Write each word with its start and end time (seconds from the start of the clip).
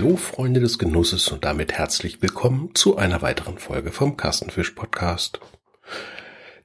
Hallo 0.00 0.16
Freunde 0.16 0.60
des 0.60 0.78
Genusses 0.78 1.26
und 1.26 1.44
damit 1.44 1.72
herzlich 1.72 2.22
willkommen 2.22 2.72
zu 2.72 2.98
einer 2.98 3.20
weiteren 3.20 3.58
Folge 3.58 3.90
vom 3.90 4.16
Kastenfisch 4.16 4.70
Podcast. 4.70 5.40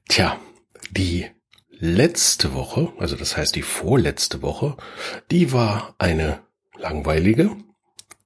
Tja, 0.08 0.38
die 0.92 1.26
letzte 1.68 2.54
Woche, 2.54 2.92
also 2.96 3.16
das 3.16 3.36
heißt 3.36 3.56
die 3.56 3.62
vorletzte 3.62 4.40
Woche, 4.40 4.76
die 5.32 5.50
war 5.52 5.96
eine 5.98 6.42
langweilige, 6.78 7.56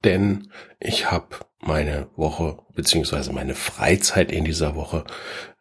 denn 0.04 0.52
ich 0.78 1.10
habe 1.10 1.36
meine 1.58 2.10
Woche 2.14 2.58
beziehungsweise 2.74 3.32
meine 3.32 3.54
Freizeit 3.54 4.30
in 4.30 4.44
dieser 4.44 4.74
Woche 4.74 5.04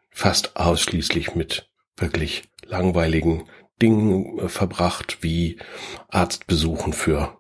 fast 0.10 0.58
ausschließlich 0.58 1.36
mit 1.36 1.70
wirklich 1.96 2.50
langweiligen 2.66 3.48
Dingen 3.82 4.40
äh, 4.40 4.50
verbracht, 4.50 5.20
wie 5.22 5.58
Arztbesuchen 6.10 6.92
für 6.92 7.38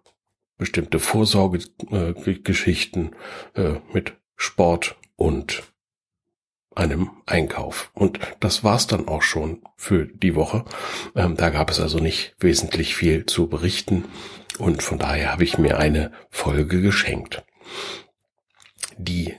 bestimmte 0.57 0.99
Vorsorgegeschichten 0.99 3.15
äh, 3.55 3.61
äh, 3.61 3.79
mit 3.93 4.17
Sport 4.35 4.97
und 5.15 5.63
einem 6.75 7.09
Einkauf. 7.25 7.91
Und 7.93 8.19
das 8.39 8.63
war's 8.63 8.87
dann 8.87 9.07
auch 9.07 9.23
schon 9.23 9.61
für 9.75 10.05
die 10.05 10.35
Woche. 10.35 10.65
Ähm, 11.15 11.35
da 11.35 11.49
gab 11.49 11.69
es 11.69 11.79
also 11.79 11.99
nicht 11.99 12.35
wesentlich 12.39 12.95
viel 12.95 13.25
zu 13.25 13.47
berichten 13.47 14.05
und 14.59 14.83
von 14.83 14.99
daher 14.99 15.31
habe 15.31 15.43
ich 15.43 15.57
mir 15.57 15.79
eine 15.79 16.11
Folge 16.29 16.81
geschenkt. 16.81 17.43
Die 18.97 19.33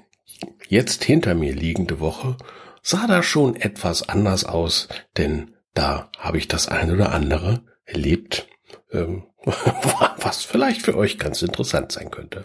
jetzt 0.69 1.05
hinter 1.05 1.35
mir 1.35 1.55
liegende 1.55 2.01
Woche 2.01 2.37
sah 2.83 3.07
da 3.07 3.23
schon 3.23 3.57
etwas 3.57 4.09
anders 4.09 4.45
aus, 4.45 4.89
denn 5.17 5.55
da 5.75 6.11
habe 6.19 6.39
ich 6.39 6.49
das 6.49 6.69
eine 6.69 6.95
oder 6.95 7.13
andere 7.13 7.63
erlebt, 7.85 8.49
ähm, 8.93 9.25
was 9.45 10.45
vielleicht 10.45 10.83
für 10.83 10.97
euch 10.97 11.19
ganz 11.19 11.43
interessant 11.43 11.93
sein 11.93 12.11
könnte. 12.11 12.45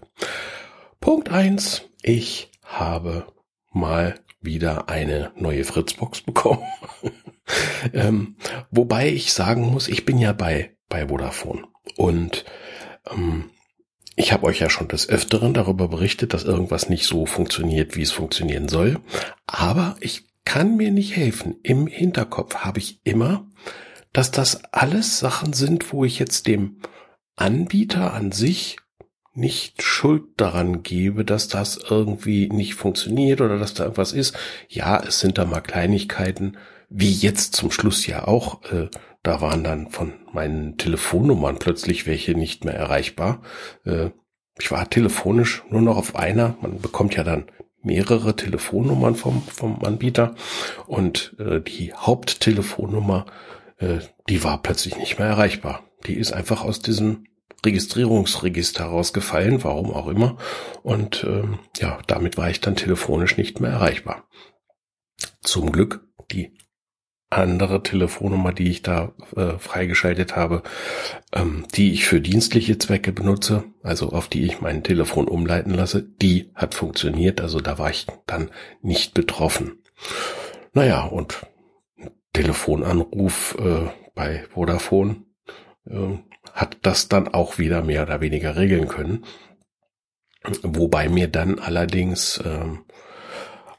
Punkt 0.99 1.29
eins: 1.29 1.83
Ich 2.01 2.51
habe 2.63 3.27
mal 3.71 4.15
wieder 4.41 4.89
eine 4.89 5.31
neue 5.35 5.63
Fritzbox 5.63 6.21
bekommen. 6.21 6.63
ähm, 7.93 8.35
wobei 8.71 9.09
ich 9.09 9.33
sagen 9.33 9.71
muss, 9.71 9.87
ich 9.87 10.05
bin 10.05 10.17
ja 10.17 10.33
bei, 10.33 10.75
bei 10.89 11.07
Vodafone. 11.07 11.63
Und 11.97 12.45
ähm, 13.09 13.49
ich 14.15 14.31
habe 14.31 14.45
euch 14.45 14.59
ja 14.59 14.69
schon 14.69 14.87
des 14.87 15.09
Öfteren 15.09 15.53
darüber 15.53 15.87
berichtet, 15.87 16.33
dass 16.33 16.43
irgendwas 16.43 16.89
nicht 16.89 17.05
so 17.05 17.25
funktioniert, 17.25 17.95
wie 17.95 18.03
es 18.03 18.11
funktionieren 18.11 18.67
soll. 18.67 18.99
Aber 19.47 19.95
ich 20.01 20.25
kann 20.45 20.75
mir 20.75 20.91
nicht 20.91 21.15
helfen. 21.15 21.55
Im 21.63 21.87
Hinterkopf 21.87 22.57
habe 22.57 22.79
ich 22.79 22.99
immer, 23.03 23.49
dass 24.13 24.31
das 24.31 24.63
alles 24.71 25.19
Sachen 25.19 25.53
sind, 25.53 25.91
wo 25.91 26.05
ich 26.05 26.19
jetzt 26.19 26.47
dem 26.47 26.77
Anbieter 27.35 28.13
an 28.13 28.31
sich 28.31 28.77
nicht 29.33 29.81
Schuld 29.81 30.23
daran 30.37 30.83
gebe, 30.83 31.25
dass 31.25 31.47
das 31.47 31.79
irgendwie 31.89 32.49
nicht 32.49 32.75
funktioniert 32.75 33.41
oder 33.41 33.57
dass 33.57 33.73
da 33.73 33.83
irgendwas 33.83 34.13
ist. 34.13 34.35
Ja, 34.69 35.01
es 35.01 35.19
sind 35.19 35.39
da 35.39 35.45
mal 35.45 35.61
Kleinigkeiten, 35.61 36.57
wie 36.89 37.11
jetzt 37.11 37.55
zum 37.55 37.71
Schluss 37.71 38.05
ja 38.05 38.27
auch. 38.27 38.63
Äh, 38.71 38.89
da 39.23 39.41
waren 39.41 39.63
dann 39.63 39.89
von 39.89 40.13
meinen 40.31 40.77
Telefonnummern 40.77 41.57
plötzlich 41.57 42.05
welche 42.05 42.35
nicht 42.35 42.65
mehr 42.65 42.75
erreichbar. 42.75 43.41
Äh, 43.85 44.11
ich 44.59 44.71
war 44.71 44.87
telefonisch 44.87 45.63
nur 45.69 45.81
noch 45.81 45.97
auf 45.97 46.15
einer. 46.15 46.55
Man 46.61 46.79
bekommt 46.79 47.15
ja 47.15 47.23
dann 47.23 47.45
mehrere 47.81 48.35
Telefonnummern 48.35 49.15
vom, 49.15 49.41
vom 49.41 49.83
Anbieter 49.83 50.35
und 50.85 51.35
äh, 51.39 51.59
die 51.59 51.93
Haupttelefonnummer, 51.93 53.25
äh, 53.83 53.99
die 54.29 54.43
war 54.43 54.61
plötzlich 54.61 54.97
nicht 54.97 55.19
mehr 55.19 55.27
erreichbar. 55.27 55.83
Die 56.07 56.15
ist 56.15 56.33
einfach 56.33 56.63
aus 56.63 56.81
diesem 56.81 57.25
Registrierungsregister 57.65 58.83
rausgefallen, 58.85 59.63
warum 59.63 59.91
auch 59.91 60.07
immer. 60.07 60.37
Und 60.81 61.23
ähm, 61.23 61.59
ja, 61.79 61.99
damit 62.07 62.37
war 62.37 62.49
ich 62.49 62.61
dann 62.61 62.75
telefonisch 62.75 63.37
nicht 63.37 63.59
mehr 63.59 63.71
erreichbar. 63.71 64.27
Zum 65.41 65.71
Glück 65.71 66.05
die 66.31 66.57
andere 67.29 67.81
Telefonnummer, 67.81 68.53
die 68.53 68.69
ich 68.69 68.81
da 68.81 69.13
äh, 69.35 69.57
freigeschaltet 69.57 70.35
habe, 70.35 70.61
ähm, 71.33 71.65
die 71.73 71.93
ich 71.93 72.05
für 72.05 72.21
dienstliche 72.21 72.77
Zwecke 72.77 73.11
benutze, 73.11 73.63
also 73.81 74.09
auf 74.09 74.27
die 74.27 74.43
ich 74.43 74.61
mein 74.61 74.83
Telefon 74.83 75.27
umleiten 75.27 75.73
lasse, 75.73 76.03
die 76.03 76.51
hat 76.53 76.75
funktioniert, 76.75 77.41
also 77.41 77.59
da 77.59 77.77
war 77.77 77.89
ich 77.89 78.05
dann 78.27 78.51
nicht 78.81 79.13
betroffen. 79.13 79.81
Naja, 80.73 81.05
und 81.05 81.45
Telefonanruf 82.33 83.55
äh, 83.59 83.89
bei 84.15 84.43
Vodafone 84.49 85.23
äh, 85.85 86.17
hat 86.51 86.77
das 86.81 87.07
dann 87.07 87.27
auch 87.27 87.57
wieder 87.57 87.83
mehr 87.83 88.03
oder 88.03 88.21
weniger 88.21 88.55
regeln 88.55 88.87
können. 88.87 89.25
Wobei 90.61 91.07
mir 91.07 91.27
dann 91.27 91.59
allerdings 91.59 92.37
äh, 92.39 92.65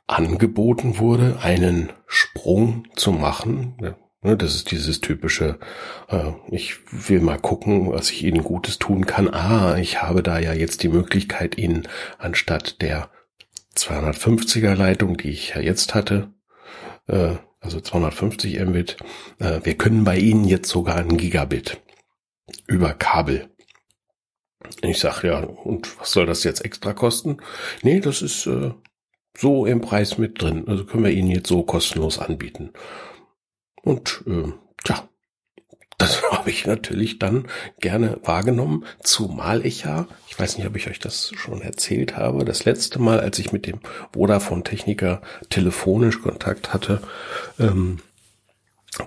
angeboten 0.06 0.98
wurde, 0.98 1.38
einen 1.42 1.92
Sprung 2.06 2.86
zu 2.94 3.12
machen. 3.12 3.96
Ne, 4.22 4.36
das 4.38 4.54
ist 4.54 4.70
dieses 4.70 5.02
typische, 5.02 5.58
äh, 6.08 6.32
ich 6.50 6.76
will 6.90 7.20
mal 7.20 7.38
gucken, 7.38 7.92
was 7.92 8.10
ich 8.10 8.24
Ihnen 8.24 8.42
Gutes 8.42 8.78
tun 8.78 9.04
kann. 9.04 9.28
Ah, 9.28 9.76
ich 9.76 10.00
habe 10.00 10.22
da 10.22 10.38
ja 10.38 10.54
jetzt 10.54 10.82
die 10.82 10.88
Möglichkeit, 10.88 11.58
Ihnen 11.58 11.86
anstatt 12.18 12.80
der 12.80 13.10
250er 13.76 14.74
Leitung, 14.74 15.18
die 15.18 15.30
ich 15.30 15.50
ja 15.50 15.60
jetzt 15.60 15.94
hatte, 15.94 16.32
äh, 17.06 17.36
also 17.60 17.80
250 17.80 18.60
Mbit, 18.60 18.96
äh, 19.38 19.60
wir 19.64 19.76
können 19.76 20.04
bei 20.04 20.18
Ihnen 20.18 20.44
jetzt 20.44 20.68
sogar 20.68 20.96
ein 20.96 21.16
Gigabit 21.16 21.80
über 22.66 22.92
Kabel. 22.92 23.48
Ich 24.82 24.98
sag 24.98 25.22
ja, 25.22 25.40
und 25.40 25.98
was 26.00 26.12
soll 26.12 26.26
das 26.26 26.44
jetzt 26.44 26.64
extra 26.64 26.94
kosten? 26.94 27.38
Nee, 27.82 28.00
das 28.00 28.22
ist 28.22 28.48
so 29.36 29.66
im 29.66 29.80
Preis 29.80 30.16
mit 30.16 30.40
drin. 30.40 30.66
Also 30.66 30.84
können 30.84 31.04
wir 31.04 31.10
Ihnen 31.10 31.30
jetzt 31.30 31.48
so 31.48 31.62
kostenlos 31.62 32.18
anbieten. 32.18 32.70
Und 33.82 34.24
äh, 34.26 34.52
tja, 34.84 35.08
das 36.04 36.22
habe 36.30 36.50
ich 36.50 36.66
natürlich 36.66 37.18
dann 37.18 37.46
gerne 37.80 38.18
wahrgenommen, 38.22 38.84
zumal 39.02 39.64
ich 39.64 39.84
ja, 39.84 40.06
ich 40.28 40.38
weiß 40.38 40.58
nicht, 40.58 40.66
ob 40.66 40.76
ich 40.76 40.88
euch 40.88 40.98
das 40.98 41.32
schon 41.36 41.62
erzählt 41.62 42.16
habe, 42.16 42.44
das 42.44 42.64
letzte 42.64 42.98
Mal, 42.98 43.20
als 43.20 43.38
ich 43.38 43.52
mit 43.52 43.66
dem 43.66 43.80
Vodafone-Techniker 44.12 45.22
telefonisch 45.50 46.20
Kontakt 46.20 46.72
hatte, 46.72 47.00
ähm, 47.58 47.98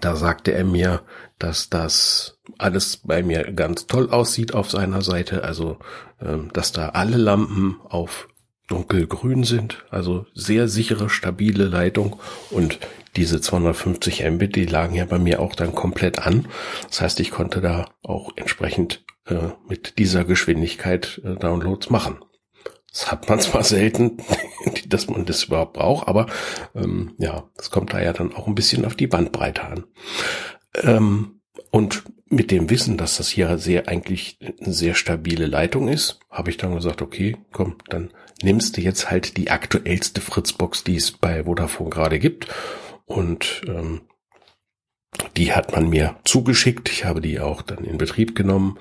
da 0.02 0.16
sagte 0.16 0.52
er 0.52 0.66
mir, 0.66 1.02
dass 1.40 1.70
das 1.70 2.38
alles 2.58 2.98
bei 2.98 3.24
mir 3.24 3.54
ganz 3.54 3.88
toll 3.88 4.10
aussieht 4.10 4.54
auf 4.54 4.70
seiner 4.70 5.02
Seite, 5.02 5.44
also 5.44 5.78
ähm, 6.22 6.50
dass 6.52 6.72
da 6.72 6.90
alle 6.90 7.18
Lampen 7.18 7.80
auf 7.88 8.28
dunkelgrün 8.68 9.44
sind, 9.44 9.86
also 9.90 10.26
sehr 10.34 10.68
sichere, 10.68 11.10
stabile 11.10 11.66
Leitung 11.66 12.20
und 12.52 12.80
diese 13.16 13.42
250 13.42 14.24
Mbit, 14.30 14.56
die 14.56 14.66
lagen 14.66 14.96
ja 14.96 15.06
bei 15.06 15.18
mir 15.18 15.42
auch 15.42 15.56
dann 15.56 15.74
komplett 15.74 16.20
an. 16.20 16.48
Das 16.88 17.02
heißt, 17.02 17.20
ich 17.20 17.32
konnte 17.32 17.62
da 17.62 17.90
auch 18.04 18.32
entsprechend 18.36 19.04
äh, 19.26 19.50
mit 19.68 19.98
dieser 19.98 20.24
Geschwindigkeit 20.24 21.22
äh, 21.24 21.36
Downloads 21.36 21.90
machen. 21.90 22.20
Das 22.92 23.12
hat 23.12 23.30
man 23.30 23.40
zwar 23.40 23.64
selten, 23.64 24.18
dass 24.88 25.08
man 25.08 25.26
das 25.26 25.46
überhaupt 25.46 25.74
braucht, 25.74 26.08
aber 26.08 26.28
ähm, 26.76 27.14
ja, 27.18 27.50
es 27.58 27.72
kommt 27.72 27.94
da 27.94 28.02
ja 28.02 28.14
dann 28.14 28.34
auch 28.34 28.48
ein 28.48 28.56
bisschen 28.56 28.86
auf 28.86 28.96
die 28.96 29.08
Bandbreite 29.08 29.64
an. 29.64 29.86
Ähm, 30.76 31.42
und 31.72 32.04
mit 32.30 32.52
dem 32.52 32.70
Wissen, 32.70 32.98
dass 32.98 33.18
das 33.18 33.30
hier 33.30 33.58
sehr 33.58 33.88
eigentlich 33.88 34.40
eine 34.62 34.74
sehr 34.74 34.96
stabile 34.96 35.46
Leitung 35.46 35.88
ist, 35.88 36.20
habe 36.30 36.50
ich 36.50 36.58
dann 36.58 36.76
gesagt, 36.76 37.02
okay, 37.02 37.38
komm, 37.52 37.78
dann 37.90 38.12
nimmst 38.42 38.78
du 38.78 38.82
jetzt 38.82 39.10
halt 39.10 39.38
die 39.38 39.50
aktuellste 39.50 40.22
Fritzbox, 40.22 40.84
die 40.84 40.96
es 40.96 41.12
bei 41.12 41.44
Vodafone 41.44 41.90
gerade 41.90 42.20
gibt. 42.20 42.48
Und 43.06 43.62
ähm, 43.68 44.02
die 45.36 45.54
hat 45.54 45.72
man 45.72 45.90
mir 45.90 46.18
zugeschickt. 46.26 46.90
Ich 46.90 47.06
habe 47.06 47.22
die 47.22 47.40
auch 47.40 47.62
dann 47.62 47.84
in 47.84 47.98
Betrieb 47.98 48.36
genommen. 48.36 48.78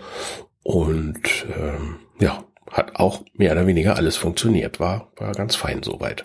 Und 0.63 1.47
ähm, 1.57 2.01
ja, 2.21 2.45
hat 2.71 2.97
auch 2.97 3.25
mehr 3.35 3.53
oder 3.53 3.67
weniger 3.67 3.97
alles 3.97 4.17
funktioniert. 4.17 4.81
War, 4.81 5.13
war 5.17 5.33
ganz 5.33 5.55
fein 5.55 5.83
soweit. 5.83 6.25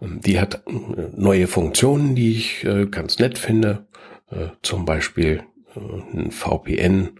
Ähm, 0.00 0.20
die 0.20 0.40
hat 0.40 0.62
äh, 0.66 0.70
neue 1.16 1.46
Funktionen, 1.46 2.14
die 2.14 2.32
ich 2.32 2.64
äh, 2.64 2.86
ganz 2.86 3.18
nett 3.18 3.38
finde. 3.38 3.86
Äh, 4.30 4.48
zum 4.62 4.84
Beispiel 4.84 5.42
äh, 5.74 5.80
ein 5.80 6.30
VPN 6.30 7.18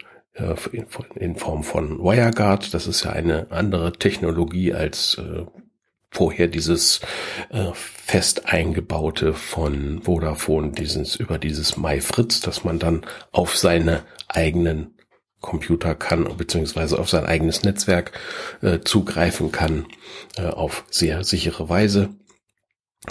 in 1.14 1.36
Form 1.36 1.62
von 1.62 1.98
WireGuard. 1.98 2.72
Das 2.72 2.86
ist 2.86 3.04
ja 3.04 3.10
eine 3.10 3.50
andere 3.50 3.92
Technologie 3.92 4.72
als 4.72 5.18
äh, 5.18 5.44
vorher 6.12 6.46
dieses 6.46 7.00
äh, 7.50 7.72
fest 7.74 8.46
eingebaute 8.46 9.34
von 9.34 10.02
Vodafone, 10.02 10.72
dieses 10.72 11.16
über 11.16 11.38
dieses 11.38 11.76
MyFritz, 11.76 12.40
dass 12.40 12.64
man 12.64 12.78
dann 12.78 13.04
auf 13.32 13.56
seine 13.56 14.02
eigenen 14.28 14.94
Computer 15.40 15.94
kann, 15.94 16.36
beziehungsweise 16.36 16.98
auf 16.98 17.08
sein 17.08 17.26
eigenes 17.26 17.64
Netzwerk 17.64 18.12
äh, 18.60 18.80
zugreifen 18.80 19.52
kann, 19.52 19.86
äh, 20.36 20.46
auf 20.46 20.84
sehr 20.90 21.24
sichere 21.24 21.68
Weise. 21.68 22.10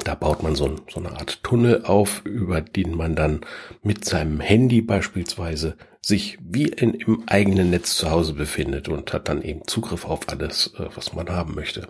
Da 0.06 0.16
baut 0.16 0.42
man 0.42 0.56
so, 0.56 0.78
so, 0.90 1.02
eine 1.02 1.12
Art 1.12 1.44
Tunnel 1.44 1.84
auf, 1.84 2.22
über 2.24 2.62
den 2.62 2.96
man 2.96 3.16
dann 3.16 3.42
mit 3.84 4.06
seinem 4.06 4.40
Handy 4.40 4.82
beispielsweise 4.82 5.76
sich 6.02 6.38
wie 6.42 6.68
in, 6.68 6.96
im 6.96 7.24
eigenen 7.28 7.70
Netz 7.70 7.96
zu 7.96 8.10
Hause 8.10 8.34
befindet 8.34 8.90
und 8.90 9.14
hat 9.14 9.30
dann 9.30 9.42
eben 9.42 9.68
Zugriff 9.68 10.06
auf 10.06 10.30
alles, 10.30 10.74
äh, 10.78 10.88
was 10.96 11.14
man 11.14 11.30
haben 11.30 11.56
möchte. 11.56 11.88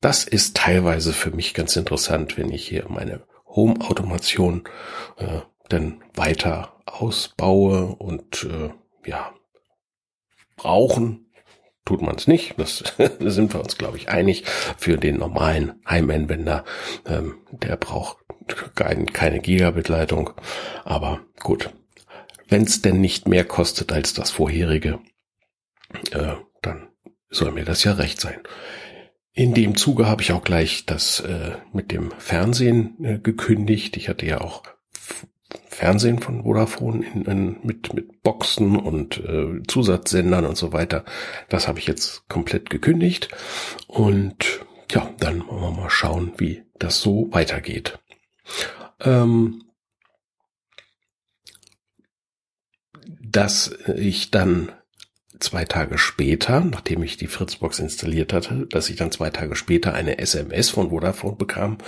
Das 0.00 0.24
ist 0.24 0.56
teilweise 0.56 1.12
für 1.12 1.30
mich 1.30 1.54
ganz 1.54 1.76
interessant, 1.76 2.36
wenn 2.36 2.50
ich 2.50 2.66
hier 2.66 2.86
meine 2.88 3.22
Home-Automation 3.46 4.64
äh, 5.16 5.40
dann 5.68 6.02
weiter 6.14 6.74
ausbaue 6.86 7.86
und 7.86 8.44
äh, 8.44 8.70
ja, 9.08 9.32
brauchen 10.56 11.24
tut 11.84 12.02
man 12.02 12.16
es 12.16 12.26
nicht. 12.26 12.54
Das 12.58 12.82
da 12.98 13.30
sind 13.30 13.52
wir 13.54 13.60
uns, 13.60 13.76
glaube 13.76 13.96
ich, 13.96 14.08
einig. 14.08 14.44
Für 14.78 14.96
den 14.96 15.18
normalen 15.18 15.80
Heimanwender, 15.88 16.64
ähm, 17.06 17.36
der 17.50 17.76
braucht 17.76 18.18
kein, 18.74 19.06
keine 19.12 19.40
Gigabit-Leitung. 19.40 20.30
Aber 20.84 21.20
gut, 21.40 21.70
wenn 22.48 22.62
es 22.62 22.82
denn 22.82 23.00
nicht 23.00 23.28
mehr 23.28 23.44
kostet 23.44 23.92
als 23.92 24.14
das 24.14 24.30
vorherige, 24.30 25.00
äh, 26.12 26.34
dann 26.62 26.88
soll 27.30 27.52
mir 27.52 27.64
das 27.64 27.84
ja 27.84 27.92
recht 27.92 28.20
sein. 28.20 28.40
In 29.32 29.52
dem 29.52 29.76
Zuge 29.76 30.06
habe 30.06 30.22
ich 30.22 30.32
auch 30.32 30.44
gleich 30.44 30.86
das 30.86 31.20
äh, 31.20 31.56
mit 31.72 31.90
dem 31.90 32.12
Fernsehen 32.18 33.04
äh, 33.04 33.18
gekündigt. 33.18 33.96
Ich 33.96 34.08
hatte 34.08 34.26
ja 34.26 34.40
auch 34.40 34.62
Fernsehen 35.68 36.20
von 36.20 36.44
Vodafone 36.44 37.04
in, 37.04 37.24
in, 37.24 37.56
mit, 37.64 37.92
mit 37.94 38.22
Boxen 38.22 38.76
und 38.76 39.18
äh, 39.18 39.60
Zusatzsendern 39.66 40.46
und 40.46 40.56
so 40.56 40.72
weiter. 40.72 41.04
Das 41.48 41.66
habe 41.66 41.80
ich 41.80 41.86
jetzt 41.86 42.28
komplett 42.28 42.70
gekündigt. 42.70 43.28
Und 43.88 44.60
ja, 44.92 45.10
dann 45.18 45.46
wollen 45.48 45.62
wir 45.62 45.70
mal 45.82 45.90
schauen, 45.90 46.32
wie 46.36 46.62
das 46.78 47.00
so 47.00 47.28
weitergeht. 47.32 47.98
Ähm, 49.00 49.63
dass 53.34 53.76
ich 53.96 54.30
dann 54.30 54.70
zwei 55.40 55.64
Tage 55.64 55.98
später, 55.98 56.60
nachdem 56.60 57.02
ich 57.02 57.16
die 57.16 57.26
Fritzbox 57.26 57.80
installiert 57.80 58.32
hatte, 58.32 58.66
dass 58.66 58.88
ich 58.88 58.96
dann 58.96 59.10
zwei 59.10 59.30
Tage 59.30 59.56
später 59.56 59.92
eine 59.92 60.18
SMS 60.18 60.70
von 60.70 60.90
Vodafone 60.90 61.36
bekam, 61.36 61.78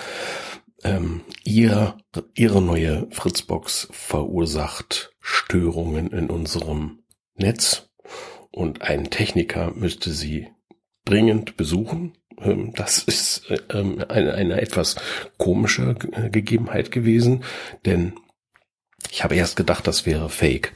ähm, 0.82 1.22
ihr, 1.44 1.96
ihre 2.34 2.60
neue 2.60 3.06
Fritzbox 3.12 3.88
verursacht 3.92 5.14
Störungen 5.20 6.08
in 6.08 6.30
unserem 6.30 7.04
Netz 7.34 7.90
und 8.50 8.82
ein 8.82 9.10
Techniker 9.10 9.70
müsste 9.70 10.10
sie 10.10 10.48
dringend 11.04 11.56
besuchen. 11.56 12.18
Ähm, 12.40 12.72
das 12.74 12.98
ist 12.98 13.52
ähm, 13.70 14.04
eine, 14.08 14.34
eine 14.34 14.60
etwas 14.60 14.96
komische 15.38 15.94
Gegebenheit 15.94 16.90
gewesen, 16.90 17.44
denn 17.84 18.14
ich 19.10 19.22
habe 19.22 19.36
erst 19.36 19.56
gedacht, 19.56 19.86
das 19.86 20.06
wäre 20.06 20.28
Fake. 20.28 20.72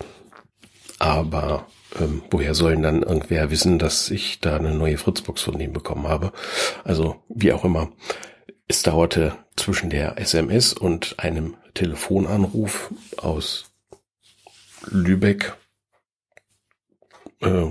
Aber 1.01 1.67
ähm, 1.99 2.23
woher 2.31 2.55
sollen 2.55 2.83
dann 2.83 3.03
irgendwer 3.03 3.51
wissen, 3.51 3.79
dass 3.79 4.11
ich 4.11 4.39
da 4.39 4.57
eine 4.57 4.75
neue 4.75 4.99
Fritzbox 4.99 5.43
von 5.43 5.59
dem 5.59 5.73
bekommen 5.73 6.07
habe? 6.07 6.33
Also 6.85 7.17
wie 7.29 7.53
auch 7.53 7.65
immer. 7.65 7.91
Es 8.69 8.83
dauerte 8.83 9.37
zwischen 9.57 9.91
der 9.91 10.19
SMS 10.19 10.75
und 10.75 11.19
einem 11.19 11.57
Telefonanruf 11.75 12.93
aus 13.17 13.73
Lübeck 14.91 15.57
äh, 17.41 17.71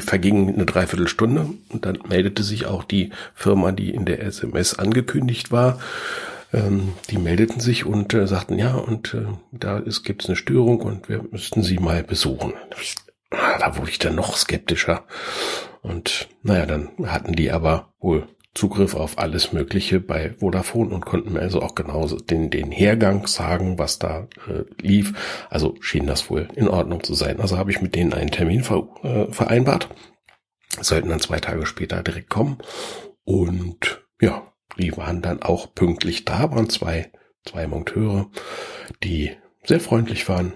verging 0.00 0.54
eine 0.54 0.64
Dreiviertelstunde 0.64 1.50
und 1.68 1.84
dann 1.84 1.98
meldete 2.08 2.44
sich 2.44 2.66
auch 2.66 2.84
die 2.84 3.10
Firma, 3.34 3.72
die 3.72 3.90
in 3.90 4.06
der 4.06 4.22
SMS 4.22 4.78
angekündigt 4.78 5.50
war. 5.50 5.80
Ähm, 6.52 6.94
die 7.10 7.18
meldeten 7.18 7.60
sich 7.60 7.84
und 7.86 8.14
äh, 8.14 8.26
sagten, 8.26 8.58
ja, 8.58 8.74
und 8.74 9.14
äh, 9.14 9.26
da 9.52 9.78
ist, 9.78 10.04
gibt's 10.04 10.26
eine 10.26 10.36
Störung 10.36 10.80
und 10.80 11.08
wir 11.08 11.22
müssten 11.30 11.62
sie 11.62 11.78
mal 11.78 12.02
besuchen. 12.02 12.52
Da 13.30 13.76
wurde 13.76 13.90
ich 13.90 13.98
dann 13.98 14.14
noch 14.14 14.36
skeptischer. 14.36 15.04
Und 15.80 16.28
naja, 16.42 16.66
dann 16.66 16.90
hatten 17.06 17.32
die 17.32 17.50
aber 17.50 17.92
wohl 17.98 18.28
Zugriff 18.54 18.94
auf 18.94 19.18
alles 19.18 19.52
Mögliche 19.52 19.98
bei 19.98 20.34
Vodafone 20.38 20.94
und 20.94 21.06
konnten 21.06 21.32
mir 21.32 21.40
also 21.40 21.62
auch 21.62 21.74
genauso 21.74 22.16
den, 22.16 22.50
den 22.50 22.70
Hergang 22.70 23.26
sagen, 23.26 23.78
was 23.78 23.98
da 23.98 24.28
äh, 24.46 24.64
lief. 24.80 25.46
Also 25.48 25.74
schien 25.80 26.06
das 26.06 26.28
wohl 26.28 26.48
in 26.54 26.68
Ordnung 26.68 27.02
zu 27.02 27.14
sein. 27.14 27.40
Also 27.40 27.56
habe 27.56 27.70
ich 27.70 27.80
mit 27.80 27.94
denen 27.94 28.12
einen 28.12 28.30
Termin 28.30 28.62
ver, 28.62 28.88
äh, 29.02 29.32
vereinbart. 29.32 29.88
Sollten 30.80 31.08
dann 31.08 31.20
zwei 31.20 31.40
Tage 31.40 31.64
später 31.64 32.02
direkt 32.02 32.28
kommen. 32.28 32.58
Und 33.24 34.02
ja, 34.20 34.51
die 34.78 34.96
waren 34.96 35.22
dann 35.22 35.42
auch 35.42 35.74
pünktlich 35.74 36.24
da, 36.24 36.50
waren 36.50 36.68
zwei, 36.68 37.10
zwei 37.44 37.66
Monteure, 37.66 38.30
die 39.02 39.36
sehr 39.64 39.80
freundlich 39.80 40.28
waren. 40.28 40.54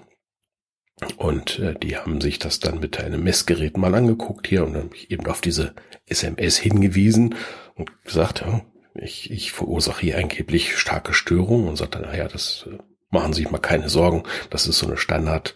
Und 1.16 1.58
äh, 1.58 1.74
die 1.74 1.96
haben 1.96 2.20
sich 2.20 2.38
das 2.38 2.58
dann 2.58 2.80
mit 2.80 2.98
einem 2.98 3.22
Messgerät 3.22 3.76
mal 3.76 3.94
angeguckt 3.94 4.46
hier 4.46 4.64
und 4.64 4.72
dann 4.72 4.90
eben 5.08 5.26
auf 5.26 5.42
diese 5.42 5.74
SMS 6.06 6.56
hingewiesen 6.56 7.34
und 7.74 7.90
gesagt, 8.04 8.40
ja, 8.40 8.62
ich, 8.94 9.30
ich 9.30 9.52
verursache 9.52 10.00
hier 10.00 10.16
angeblich 10.18 10.78
starke 10.78 11.12
Störungen 11.12 11.68
und 11.68 11.76
sagte, 11.76 12.00
naja, 12.00 12.28
das 12.28 12.66
äh, 12.70 12.78
machen 13.10 13.34
Sie 13.34 13.42
sich 13.42 13.50
mal 13.50 13.58
keine 13.58 13.90
Sorgen, 13.90 14.22
das 14.48 14.66
ist 14.66 14.78
so 14.78 14.86
eine 14.86 14.96
Standard 14.96 15.54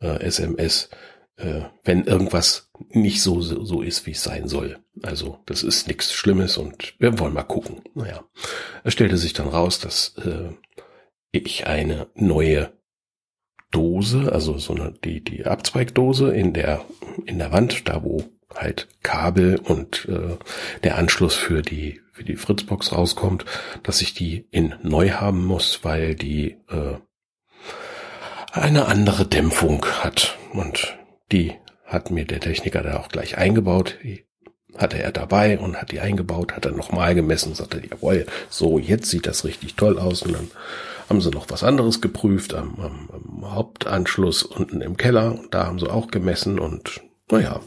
äh, 0.00 0.22
SMS, 0.22 0.90
äh, 1.36 1.62
wenn 1.82 2.04
irgendwas 2.04 2.70
nicht 2.90 3.22
so, 3.22 3.40
so 3.40 3.82
ist, 3.82 4.06
wie 4.06 4.12
es 4.12 4.22
sein 4.22 4.48
soll. 4.48 4.78
Also 5.02 5.38
das 5.46 5.62
ist 5.62 5.88
nichts 5.88 6.12
Schlimmes 6.12 6.56
und 6.56 6.94
wir 6.98 7.18
wollen 7.18 7.34
mal 7.34 7.42
gucken. 7.42 7.82
Naja, 7.94 8.24
es 8.84 8.92
stellte 8.92 9.16
sich 9.16 9.32
dann 9.32 9.48
raus, 9.48 9.80
dass 9.80 10.14
äh, 10.18 10.50
ich 11.32 11.66
eine 11.66 12.06
neue 12.14 12.72
Dose, 13.70 14.32
also 14.32 14.56
so 14.58 14.74
eine 14.74 14.92
die 14.92 15.22
die 15.22 15.46
Abzweigdose 15.46 16.32
in 16.32 16.52
der 16.52 16.84
in 17.26 17.38
der 17.38 17.50
Wand, 17.50 17.88
da 17.88 18.04
wo 18.04 18.22
halt 18.54 18.86
Kabel 19.02 19.58
und 19.58 20.06
äh, 20.08 20.36
der 20.84 20.96
Anschluss 20.96 21.34
für 21.34 21.62
die 21.62 22.00
für 22.12 22.22
die 22.22 22.36
Fritzbox 22.36 22.92
rauskommt, 22.92 23.44
dass 23.82 24.00
ich 24.00 24.14
die 24.14 24.46
in 24.52 24.76
neu 24.82 25.10
haben 25.10 25.44
muss, 25.44 25.80
weil 25.82 26.14
die 26.14 26.58
äh, 26.68 26.96
eine 28.52 28.86
andere 28.86 29.26
Dämpfung 29.26 29.84
hat 29.84 30.38
und 30.52 30.96
die 31.32 31.54
hat 31.84 32.10
mir 32.10 32.24
der 32.24 32.40
Techniker 32.40 32.82
da 32.82 32.98
auch 32.98 33.08
gleich 33.08 33.36
eingebaut. 33.36 33.98
Die 34.02 34.24
hatte 34.76 35.02
er 35.02 35.12
dabei 35.12 35.58
und 35.58 35.76
hat 35.76 35.92
die 35.92 36.00
eingebaut, 36.00 36.52
hat 36.52 36.64
dann 36.64 36.76
nochmal 36.76 37.14
gemessen 37.14 37.54
sagte, 37.54 37.82
jawohl, 37.88 38.26
so, 38.48 38.78
jetzt 38.78 39.10
sieht 39.10 39.26
das 39.26 39.44
richtig 39.44 39.74
toll 39.74 39.98
aus. 39.98 40.22
Und 40.22 40.32
dann 40.32 40.50
haben 41.08 41.20
sie 41.20 41.30
noch 41.30 41.50
was 41.50 41.62
anderes 41.62 42.00
geprüft 42.00 42.54
am, 42.54 42.76
am, 42.80 43.10
am 43.12 43.54
Hauptanschluss 43.54 44.42
unten 44.42 44.80
im 44.80 44.96
Keller. 44.96 45.38
Und 45.38 45.54
da 45.54 45.66
haben 45.66 45.78
sie 45.78 45.90
auch 45.90 46.08
gemessen 46.08 46.58
und 46.58 47.02
naja, 47.30 47.60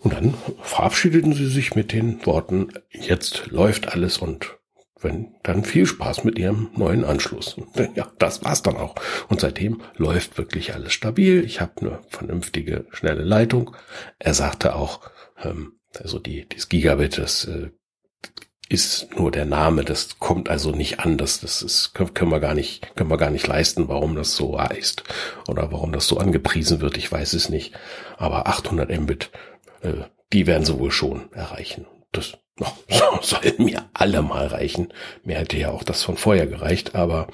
und 0.00 0.12
dann 0.12 0.34
verabschiedeten 0.62 1.32
sie 1.32 1.46
sich 1.46 1.74
mit 1.74 1.92
den 1.92 2.24
Worten, 2.26 2.72
jetzt 2.90 3.46
läuft 3.46 3.88
alles 3.88 4.18
und 4.18 4.58
wenn, 5.04 5.34
dann 5.42 5.64
viel 5.64 5.86
Spaß 5.86 6.24
mit 6.24 6.38
ihrem 6.38 6.70
neuen 6.74 7.04
Anschluss. 7.04 7.54
Und 7.54 7.96
ja, 7.96 8.10
das 8.18 8.44
war's 8.44 8.62
dann 8.62 8.76
auch. 8.76 8.94
Und 9.28 9.40
seitdem 9.40 9.82
läuft 9.96 10.38
wirklich 10.38 10.74
alles 10.74 10.92
stabil. 10.92 11.44
Ich 11.44 11.60
habe 11.60 11.72
eine 11.80 12.00
vernünftige, 12.08 12.86
schnelle 12.90 13.22
Leitung. 13.22 13.76
Er 14.18 14.34
sagte 14.34 14.74
auch, 14.74 15.00
ähm, 15.42 15.74
also 15.96 16.18
die, 16.18 16.48
das 16.48 16.68
Gigabit, 16.68 17.18
das 17.18 17.44
äh, 17.44 17.70
ist 18.68 19.16
nur 19.16 19.30
der 19.30 19.44
Name, 19.44 19.84
das 19.84 20.18
kommt 20.18 20.48
also 20.48 20.72
nicht 20.72 20.98
an, 21.00 21.18
das, 21.18 21.40
das 21.40 21.62
ist, 21.62 21.92
können 21.94 22.30
wir 22.30 22.40
gar 22.40 22.54
nicht, 22.54 22.96
können 22.96 23.10
wir 23.10 23.18
gar 23.18 23.30
nicht 23.30 23.46
leisten, 23.46 23.88
warum 23.88 24.16
das 24.16 24.34
so 24.34 24.58
heißt 24.58 25.04
oder 25.46 25.70
warum 25.70 25.92
das 25.92 26.06
so 26.08 26.18
angepriesen 26.18 26.80
wird, 26.80 26.96
ich 26.96 27.12
weiß 27.12 27.34
es 27.34 27.50
nicht. 27.50 27.74
Aber 28.16 28.48
800 28.48 28.90
Mbit 28.98 29.30
äh, 29.82 30.04
die 30.32 30.46
werden 30.48 30.64
sie 30.64 30.78
wohl 30.78 30.90
schon 30.90 31.32
erreichen. 31.32 31.86
Das 32.10 32.38
soll 33.22 33.54
mir 33.58 33.88
alle 33.94 34.22
mal 34.22 34.46
reichen. 34.46 34.92
Mir 35.24 35.38
hätte 35.38 35.56
ja 35.56 35.70
auch 35.70 35.82
das 35.82 36.02
von 36.02 36.16
vorher 36.16 36.46
gereicht, 36.46 36.94
aber 36.94 37.28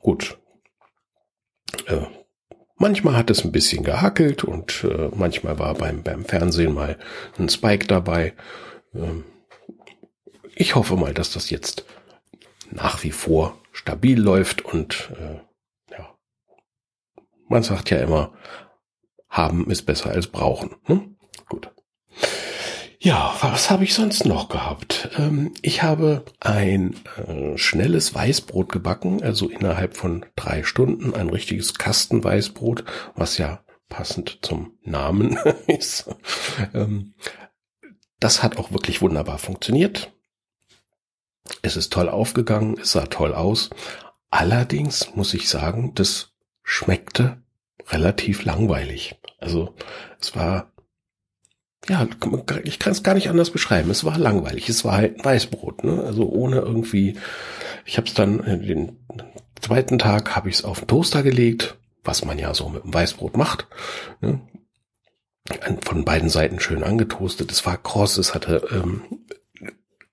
gut. 0.00 0.38
Äh, 1.86 2.06
manchmal 2.76 3.16
hat 3.16 3.30
es 3.30 3.44
ein 3.44 3.52
bisschen 3.52 3.84
gehackelt 3.84 4.44
und 4.44 4.84
äh, 4.84 5.10
manchmal 5.14 5.58
war 5.58 5.74
beim, 5.74 6.02
beim 6.02 6.24
Fernsehen 6.24 6.74
mal 6.74 6.98
ein 7.38 7.48
Spike 7.48 7.86
dabei. 7.86 8.34
Ähm, 8.94 9.24
ich 10.54 10.74
hoffe 10.74 10.96
mal, 10.96 11.14
dass 11.14 11.32
das 11.32 11.50
jetzt 11.50 11.84
nach 12.70 13.02
wie 13.02 13.12
vor 13.12 13.58
stabil 13.72 14.20
läuft 14.20 14.62
und 14.64 15.10
äh, 15.18 15.40
ja, 15.92 16.14
man 17.48 17.62
sagt 17.62 17.90
ja 17.90 17.98
immer, 17.98 18.32
haben 19.28 19.70
ist 19.70 19.86
besser 19.86 20.10
als 20.10 20.26
brauchen. 20.26 20.76
Hm? 20.84 21.16
Gut. 21.48 21.70
Ja, 23.02 23.34
was 23.40 23.70
habe 23.70 23.84
ich 23.84 23.94
sonst 23.94 24.26
noch 24.26 24.50
gehabt? 24.50 25.08
Ähm, 25.16 25.54
ich 25.62 25.82
habe 25.82 26.22
ein 26.38 26.96
äh, 27.16 27.56
schnelles 27.56 28.14
Weißbrot 28.14 28.70
gebacken, 28.70 29.22
also 29.22 29.48
innerhalb 29.48 29.96
von 29.96 30.26
drei 30.36 30.64
Stunden 30.64 31.14
ein 31.14 31.30
richtiges 31.30 31.78
Kastenweißbrot, 31.78 32.84
was 33.14 33.38
ja 33.38 33.64
passend 33.88 34.40
zum 34.42 34.74
Namen 34.82 35.38
ist. 35.66 36.10
Ähm, 36.74 37.14
das 38.18 38.42
hat 38.42 38.58
auch 38.58 38.70
wirklich 38.70 39.00
wunderbar 39.00 39.38
funktioniert. 39.38 40.12
Es 41.62 41.76
ist 41.78 41.94
toll 41.94 42.10
aufgegangen, 42.10 42.76
es 42.78 42.92
sah 42.92 43.06
toll 43.06 43.32
aus. 43.32 43.70
Allerdings 44.28 45.14
muss 45.14 45.32
ich 45.32 45.48
sagen, 45.48 45.94
das 45.94 46.34
schmeckte 46.62 47.42
relativ 47.88 48.44
langweilig. 48.44 49.18
Also 49.38 49.74
es 50.20 50.36
war, 50.36 50.70
ja, 51.88 52.06
ich 52.64 52.78
kann 52.78 52.92
es 52.92 53.02
gar 53.02 53.14
nicht 53.14 53.30
anders 53.30 53.50
beschreiben. 53.50 53.90
Es 53.90 54.04
war 54.04 54.18
langweilig. 54.18 54.68
Es 54.68 54.84
war 54.84 54.92
halt 54.92 55.24
Weißbrot, 55.24 55.84
ne? 55.84 56.02
Also 56.04 56.28
ohne 56.28 56.56
irgendwie. 56.56 57.16
Ich 57.86 57.96
habe 57.96 58.06
es 58.06 58.14
dann 58.14 58.40
äh, 58.40 58.58
den 58.58 58.98
zweiten 59.60 59.98
Tag 59.98 60.36
habe 60.36 60.48
ich 60.48 60.56
es 60.56 60.64
auf 60.64 60.80
den 60.80 60.88
Toaster 60.88 61.22
gelegt, 61.22 61.76
was 62.04 62.24
man 62.24 62.38
ja 62.38 62.52
so 62.54 62.68
mit 62.68 62.84
dem 62.84 62.94
Weißbrot 62.94 63.36
macht. 63.36 63.66
Ne? 64.20 64.40
Von 65.82 66.04
beiden 66.04 66.28
Seiten 66.28 66.60
schön 66.60 66.84
angetoastet. 66.84 67.50
Es 67.50 67.66
war 67.66 67.76
kross, 67.76 68.18
es 68.18 68.34
hatte 68.34 68.68
ähm, 68.70 69.02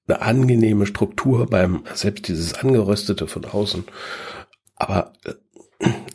eine 0.08 0.22
angenehme 0.22 0.86
Struktur 0.86 1.48
beim 1.48 1.84
selbst 1.94 2.28
dieses 2.28 2.54
angeröstete 2.54 3.28
von 3.28 3.46
außen. 3.46 3.84
Aber 4.76 5.14
äh, 5.26 5.34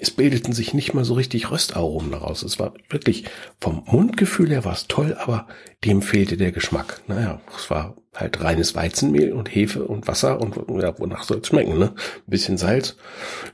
es 0.01 0.11
bildeten 0.11 0.53
sich 0.53 0.75
nicht 0.75 0.95
mal 0.95 1.05
so 1.05 1.15
richtig 1.15 1.51
Röstaromen 1.51 2.11
daraus. 2.11 2.43
Es 2.43 2.59
war 2.59 2.75
wirklich 2.89 3.25
vom 3.61 3.85
Mundgefühl 3.87 4.51
her 4.51 4.65
war 4.65 4.73
es 4.73 4.89
toll, 4.89 5.17
aber 5.19 5.47
dem 5.85 6.03
fehlte 6.03 6.37
der 6.37 6.51
Geschmack. 6.51 7.03
Naja, 7.07 7.41
es 7.57 7.71
war 7.71 7.97
halt 8.15 8.43
reines 8.43 8.75
Weizenmehl 8.75 9.33
und 9.33 9.55
Hefe 9.55 9.85
und 9.85 10.09
Wasser 10.09 10.41
und 10.41 10.57
ja, 10.81 10.99
wonach 10.99 11.23
soll 11.23 11.39
es 11.39 11.47
schmecken, 11.47 11.79
ne? 11.79 11.95
Ein 11.97 12.31
bisschen 12.31 12.59
Salz. 12.59 12.97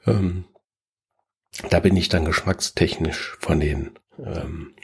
Ähm, 0.06 0.44
da 1.70 1.80
bin 1.80 1.96
ich 1.96 2.08
dann 2.08 2.24
geschmackstechnisch 2.24 3.36
von 3.40 3.60
den 3.60 3.90
ähm, 4.18 4.74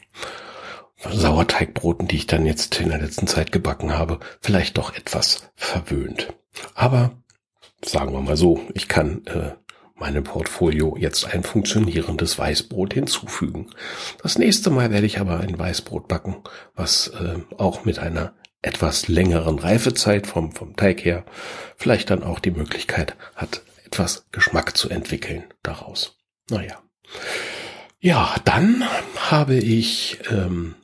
Sauerteigbroten, 1.10 2.08
die 2.08 2.16
ich 2.16 2.26
dann 2.26 2.46
jetzt 2.46 2.80
in 2.80 2.88
der 2.88 3.00
letzten 3.00 3.26
Zeit 3.26 3.52
gebacken 3.52 3.96
habe, 3.96 4.20
vielleicht 4.40 4.78
doch 4.78 4.94
etwas 4.94 5.50
verwöhnt. 5.54 6.32
Aber 6.74 7.12
sagen 7.84 8.12
wir 8.12 8.20
mal 8.20 8.36
so, 8.36 8.60
ich 8.74 8.88
kann 8.88 9.24
äh, 9.26 9.52
meinem 9.94 10.24
Portfolio 10.24 10.96
jetzt 10.98 11.32
ein 11.32 11.42
funktionierendes 11.42 12.38
Weißbrot 12.38 12.94
hinzufügen. 12.94 13.70
Das 14.22 14.38
nächste 14.38 14.70
Mal 14.70 14.90
werde 14.90 15.06
ich 15.06 15.20
aber 15.20 15.40
ein 15.40 15.58
Weißbrot 15.58 16.08
backen, 16.08 16.36
was 16.74 17.08
äh, 17.08 17.38
auch 17.56 17.84
mit 17.84 17.98
einer 17.98 18.34
etwas 18.62 19.08
längeren 19.08 19.58
Reifezeit 19.58 20.26
vom, 20.26 20.52
vom 20.52 20.74
Teig 20.74 21.04
her 21.04 21.24
vielleicht 21.76 22.10
dann 22.10 22.22
auch 22.22 22.40
die 22.40 22.50
Möglichkeit 22.50 23.16
hat, 23.36 23.62
etwas 23.84 24.26
Geschmack 24.32 24.76
zu 24.76 24.88
entwickeln 24.88 25.44
daraus. 25.62 26.16
Naja. 26.50 26.82
Ja, 28.00 28.34
dann 28.44 28.84
habe 29.30 29.56
ich 29.56 30.18
ähm, 30.30 30.74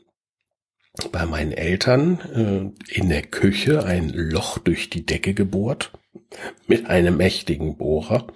bei 1.09 1.26
meinen 1.26 1.52
Eltern 1.52 2.75
äh, 2.88 2.95
in 2.99 3.09
der 3.09 3.23
Küche 3.23 3.85
ein 3.85 4.11
Loch 4.11 4.59
durch 4.59 4.90
die 4.90 5.04
Decke 5.07 5.35
gebohrt 5.35 5.92
mit 6.66 6.87
einem 6.87 7.16
mächtigen 7.16 7.76
Bohrer. 7.76 8.26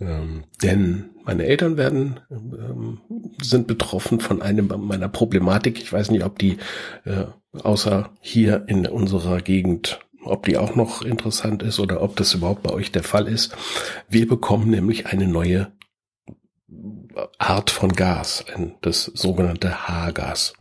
Ähm, 0.00 0.44
denn 0.62 1.10
meine 1.24 1.44
Eltern 1.44 1.76
werden, 1.76 2.20
ähm, 2.30 3.00
sind 3.42 3.66
betroffen 3.66 4.20
von 4.20 4.40
einem 4.40 4.72
meiner 4.78 5.08
Problematik. 5.08 5.80
Ich 5.80 5.92
weiß 5.92 6.10
nicht, 6.10 6.24
ob 6.24 6.38
die 6.38 6.58
äh, 7.04 7.24
außer 7.62 8.10
hier 8.20 8.64
in 8.66 8.86
unserer 8.86 9.40
Gegend 9.40 10.00
ob 10.24 10.44
die 10.44 10.58
auch 10.58 10.74
noch 10.74 11.02
interessant 11.02 11.62
ist 11.62 11.78
oder 11.78 12.02
ob 12.02 12.16
das 12.16 12.34
überhaupt 12.34 12.62
bei 12.62 12.70
euch 12.70 12.92
der 12.92 13.04
Fall 13.04 13.28
ist. 13.28 13.56
Wir 14.08 14.28
bekommen 14.28 14.68
nämlich 14.68 15.06
eine 15.06 15.26
neue 15.26 15.72
Art 17.38 17.70
von 17.70 17.92
Gas, 17.92 18.44
das 18.80 19.04
sogenannte 19.04 19.88
Haargas. 19.88 20.52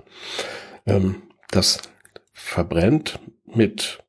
Ähm, 0.86 1.24
das 1.50 1.82
verbrennt 2.34 3.20
mit 3.46 4.04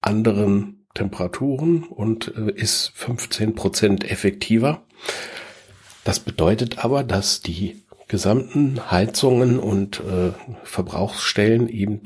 anderen 0.00 0.86
Temperaturen 0.94 1.84
und 1.84 2.34
äh, 2.36 2.50
ist 2.50 2.92
15 2.94 3.54
Prozent 3.54 4.10
effektiver. 4.10 4.82
Das 6.04 6.20
bedeutet 6.20 6.84
aber, 6.84 7.04
dass 7.04 7.40
die 7.40 7.82
gesamten 8.08 8.90
Heizungen 8.90 9.58
und 9.58 10.00
äh, 10.00 10.32
Verbrauchsstellen 10.64 11.68
eben 11.68 12.00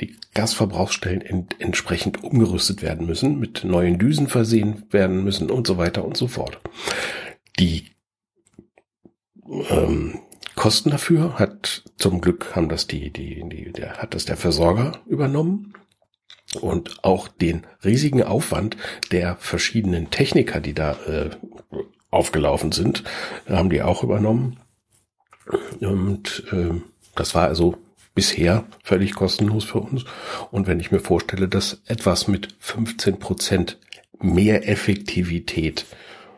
die 0.00 0.16
Gasverbrauchsstellen 0.34 1.20
ent 1.20 1.56
entsprechend 1.58 2.24
umgerüstet 2.24 2.82
werden 2.82 3.06
müssen, 3.06 3.38
mit 3.38 3.64
neuen 3.64 3.98
Düsen 3.98 4.28
versehen 4.28 4.84
werden 4.90 5.22
müssen 5.22 5.50
und 5.50 5.66
so 5.66 5.76
weiter 5.76 6.04
und 6.04 6.16
so 6.16 6.28
fort. 6.28 6.58
Die 7.58 7.90
ähm, 9.68 10.20
Kosten 10.54 10.90
dafür 10.90 11.38
hat 11.38 11.82
zum 11.96 12.20
Glück 12.20 12.54
haben 12.54 12.68
das 12.68 12.86
die, 12.86 13.10
die, 13.10 13.42
die, 13.48 13.72
der, 13.72 13.98
hat 13.98 14.14
das 14.14 14.24
der 14.24 14.36
Versorger 14.36 15.00
übernommen 15.06 15.74
und 16.60 17.02
auch 17.04 17.28
den 17.28 17.66
riesigen 17.84 18.22
Aufwand 18.22 18.76
der 19.10 19.36
verschiedenen 19.36 20.10
Techniker, 20.10 20.60
die 20.60 20.74
da 20.74 20.92
äh, 21.06 21.30
aufgelaufen 22.10 22.72
sind, 22.72 23.04
haben 23.48 23.70
die 23.70 23.82
auch 23.82 24.02
übernommen. 24.02 24.60
Und 25.80 26.44
äh, 26.52 26.80
das 27.14 27.34
war 27.34 27.48
also 27.48 27.76
bisher 28.14 28.64
völlig 28.84 29.14
kostenlos 29.14 29.64
für 29.64 29.80
uns. 29.80 30.04
Und 30.50 30.66
wenn 30.66 30.80
ich 30.80 30.92
mir 30.92 31.00
vorstelle, 31.00 31.48
dass 31.48 31.82
etwas 31.86 32.28
mit 32.28 32.54
15 32.58 33.18
Prozent 33.18 33.78
mehr 34.20 34.68
Effektivität 34.68 35.86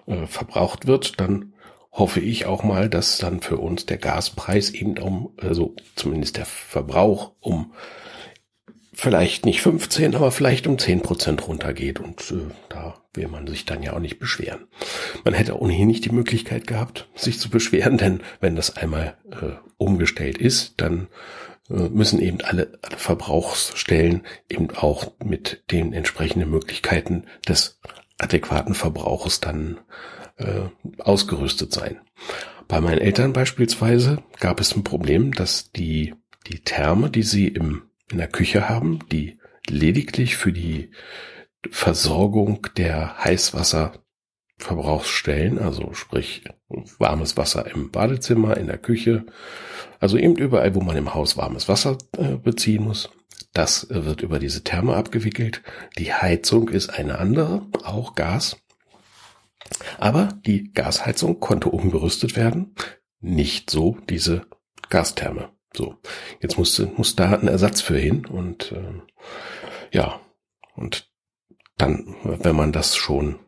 äh, 0.07 0.27
verbraucht 0.27 0.87
wird, 0.87 1.21
dann 1.21 1.54
hoffe 1.95 2.21
ich 2.21 2.45
auch 2.45 2.65
mal, 2.65 2.89
dass 2.89 3.19
dann 3.19 3.41
für 3.41 3.57
uns 3.57 3.87
der 3.87 3.99
Gaspreis 3.99 4.71
eben 4.71 4.99
um, 4.99 5.33
also 5.41 5.75
zumindest 5.95 6.37
der 6.37 6.45
Verbrauch 6.45 7.33
um 7.41 7.73
vielleicht 8.93 9.47
nicht 9.47 9.61
15, 9.61 10.15
aber 10.15 10.31
vielleicht 10.31 10.67
um 10.67 10.79
10 10.79 11.03
Prozent 11.03 11.47
runtergeht. 11.47 12.01
Und 12.01 12.31
äh, 12.31 12.53
da 12.69 12.95
will 13.15 13.29
man 13.29 13.47
sich 13.47 13.65
dann 13.65 13.83
ja 13.83 13.93
auch 13.95 14.01
nicht 14.01 14.19
beschweren. 14.19 14.67
Man 15.25 15.35
hätte 15.35 15.59
ohnehin 15.59 15.87
nicht 15.89 16.05
die 16.05 16.13
Möglichkeit 16.13 16.67
gehabt, 16.67 17.09
sich 17.15 17.39
zu 17.39 17.49
beschweren, 17.49 17.97
denn 17.97 18.21
wenn 18.41 18.57
das 18.57 18.77
einmal 18.77 19.17
äh, 19.31 19.57
umgestellt 19.77 20.39
ist, 20.39 20.75
dann 20.79 21.09
äh, 21.71 21.89
müssen 21.89 22.21
eben 22.21 22.41
alle, 22.43 22.79
Verbrauchsstellen 22.97 24.23
eben 24.49 24.71
auch 24.71 25.13
mit 25.23 25.65
den 25.71 25.93
entsprechenden 25.93 26.51
Möglichkeiten 26.51 27.25
des 27.49 27.81
adäquaten 28.19 28.75
Verbrauches 28.75 29.41
dann 29.41 29.81
äh, 30.37 30.69
ausgerüstet 30.99 31.73
sein. 31.73 32.01
Bei 32.69 32.81
meinen 32.81 33.01
Eltern 33.01 33.33
beispielsweise 33.33 34.23
gab 34.41 34.61
es 34.61 34.75
ein 34.75 34.85
Problem, 34.85 35.33
dass 35.33 35.71
die, 35.73 36.15
die 36.47 36.61
Therme, 36.61 37.11
die 37.11 37.23
sie 37.23 37.49
im 37.49 37.83
in 38.11 38.19
der 38.19 38.29
Küche 38.29 38.69
haben, 38.69 38.99
die 39.11 39.39
lediglich 39.69 40.37
für 40.37 40.53
die 40.53 40.91
Versorgung 41.71 42.67
der 42.77 43.25
Heißwasserverbrauchsstellen, 43.25 45.59
also 45.59 45.95
sprich 45.95 46.45
warmes 46.99 47.37
Wasser 47.37 47.71
im 47.75 47.91
Badezimmer, 47.91 48.57
in 48.57 48.67
der 48.67 48.79
Küche, 48.79 49.25
also 50.01 50.19
eben 50.19 50.35
überall, 50.37 50.75
wo 50.75 50.81
man 50.81 50.97
im 50.97 51.15
Haus 51.15 51.37
warmes 51.37 51.69
Wasser 51.69 51.99
äh, 52.17 52.37
beziehen 52.37 52.85
muss. 52.85 53.11
Das 53.53 53.87
wird 53.89 54.23
über 54.23 54.39
diese 54.39 54.63
Therme 54.65 54.97
abgewickelt. 54.97 55.63
Die 55.99 56.13
Heizung 56.13 56.69
ist 56.69 56.91
eine 56.91 57.19
andere, 57.19 57.67
auch 57.85 58.15
Gas. 58.15 58.57
Aber 59.99 60.29
die 60.47 60.73
Gasheizung 60.73 61.41
konnte 61.41 61.69
umgerüstet 61.69 62.37
werden, 62.37 62.75
nicht 63.21 63.71
so 63.71 63.97
diese 64.09 64.47
Gastherme. 64.91 65.51
So, 65.77 65.97
jetzt 66.41 66.59
musste, 66.59 66.87
muss 66.97 67.17
da 67.17 67.33
ein 67.33 67.49
Ersatz 67.49 67.81
für 67.81 67.99
hin 67.99 68.27
und 68.27 68.73
äh, 68.73 69.01
ja, 69.91 70.21
und 70.77 71.09
dann, 71.77 72.15
wenn 72.23 72.55
man 72.55 72.71
das 72.71 72.95
schon 72.95 73.41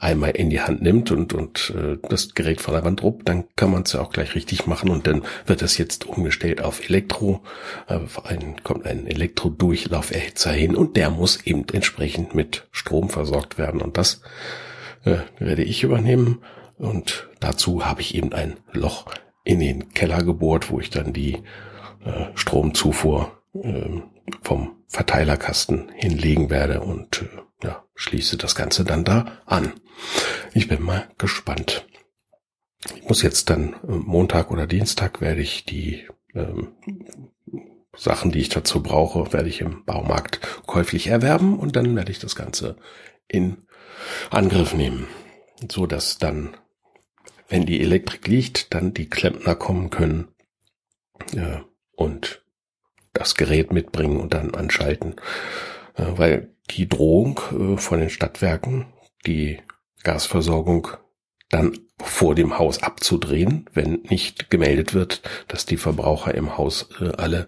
einmal 0.00 0.30
in 0.30 0.48
die 0.48 0.62
Hand 0.62 0.80
nimmt 0.80 1.10
und, 1.10 1.34
und 1.34 1.74
äh, 1.76 1.98
das 2.08 2.34
Gerät 2.34 2.62
von 2.62 2.72
der 2.72 2.84
Wand 2.84 3.02
ruppt, 3.02 3.28
dann 3.28 3.44
kann 3.56 3.70
man 3.70 3.82
es 3.82 3.92
ja 3.92 4.00
auch 4.00 4.10
gleich 4.10 4.34
richtig 4.34 4.66
machen 4.66 4.88
und 4.88 5.06
dann 5.06 5.22
wird 5.44 5.60
das 5.60 5.76
jetzt 5.76 6.06
umgestellt 6.06 6.62
auf 6.62 6.88
Elektro, 6.88 7.42
äh, 7.88 7.98
ein, 8.24 8.56
kommt 8.62 8.86
ein 8.86 9.06
Elektrodurchlauferhitzer 9.06 10.50
hin 10.50 10.74
und 10.74 10.96
der 10.96 11.10
muss 11.10 11.42
eben 11.44 11.66
entsprechend 11.70 12.34
mit 12.34 12.66
Strom 12.70 13.10
versorgt 13.10 13.58
werden 13.58 13.82
und 13.82 13.98
das 13.98 14.22
äh, 15.04 15.18
werde 15.38 15.62
ich 15.62 15.82
übernehmen 15.82 16.42
und 16.78 17.28
dazu 17.40 17.86
habe 17.86 18.00
ich 18.00 18.14
eben 18.14 18.32
ein 18.32 18.56
Loch 18.72 19.06
in 19.44 19.60
den 19.60 19.90
Keller 19.90 20.22
gebohrt, 20.22 20.70
wo 20.70 20.80
ich 20.80 20.90
dann 20.90 21.12
die 21.12 21.42
äh, 22.04 22.26
Stromzufuhr 22.34 23.42
äh, 23.54 24.00
vom 24.42 24.76
Verteilerkasten 24.88 25.90
hinlegen 25.94 26.50
werde 26.50 26.80
und 26.80 27.22
äh, 27.22 27.66
ja, 27.66 27.84
schließe 27.94 28.36
das 28.36 28.54
Ganze 28.54 28.84
dann 28.84 29.04
da 29.04 29.40
an. 29.46 29.72
Ich 30.54 30.68
bin 30.68 30.82
mal 30.82 31.08
gespannt. 31.18 31.86
Ich 32.96 33.04
muss 33.08 33.22
jetzt 33.22 33.50
dann 33.50 33.74
äh, 33.88 33.92
Montag 33.92 34.50
oder 34.50 34.66
Dienstag 34.66 35.20
werde 35.20 35.40
ich 35.40 35.64
die 35.64 36.06
ähm, 36.34 36.74
Sachen, 37.94 38.32
die 38.32 38.40
ich 38.40 38.48
dazu 38.48 38.82
brauche, 38.82 39.32
werde 39.32 39.48
ich 39.48 39.60
im 39.60 39.84
Baumarkt 39.84 40.40
käuflich 40.66 41.08
erwerben 41.08 41.58
und 41.58 41.76
dann 41.76 41.94
werde 41.94 42.10
ich 42.10 42.18
das 42.18 42.34
Ganze 42.36 42.76
in 43.28 43.58
Angriff 44.30 44.74
nehmen, 44.74 45.06
so 45.70 45.86
dass 45.86 46.18
dann 46.18 46.56
wenn 47.48 47.66
die 47.66 47.82
Elektrik 47.82 48.26
liegt, 48.28 48.72
dann 48.72 48.94
die 48.94 49.10
Klempner 49.10 49.54
kommen 49.54 49.90
können 49.90 50.28
ja, 51.34 51.62
und 51.94 52.42
das 53.12 53.34
Gerät 53.34 53.72
mitbringen 53.74 54.18
und 54.20 54.32
dann 54.32 54.54
anschalten. 54.54 55.16
äh, 55.96 56.04
weil 56.16 56.54
die 56.70 56.88
Drohung 56.88 57.40
äh, 57.52 57.76
von 57.76 58.00
den 58.00 58.10
Stadtwerken, 58.10 58.86
die 59.26 59.60
Gasversorgung 60.02 60.88
dann 61.52 61.78
vor 62.00 62.34
dem 62.34 62.58
Haus 62.58 62.82
abzudrehen, 62.82 63.68
wenn 63.74 64.02
nicht 64.08 64.50
gemeldet 64.50 64.94
wird, 64.94 65.22
dass 65.46 65.66
die 65.66 65.76
Verbraucher 65.76 66.34
im 66.34 66.56
Haus 66.58 66.88
äh, 67.00 67.12
alle 67.16 67.46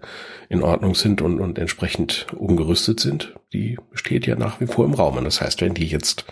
in 0.48 0.62
Ordnung 0.62 0.94
sind 0.94 1.22
und, 1.22 1.40
und 1.40 1.58
entsprechend 1.58 2.26
umgerüstet 2.34 3.00
sind, 3.00 3.34
die 3.52 3.78
steht 3.94 4.26
ja 4.26 4.36
nach 4.36 4.60
wie 4.60 4.66
vor 4.66 4.84
im 4.84 4.94
Raum. 4.94 5.16
Und 5.16 5.24
das 5.24 5.40
heißt, 5.40 5.62
wenn 5.62 5.74
die 5.74 5.86
jetzt 5.86 6.26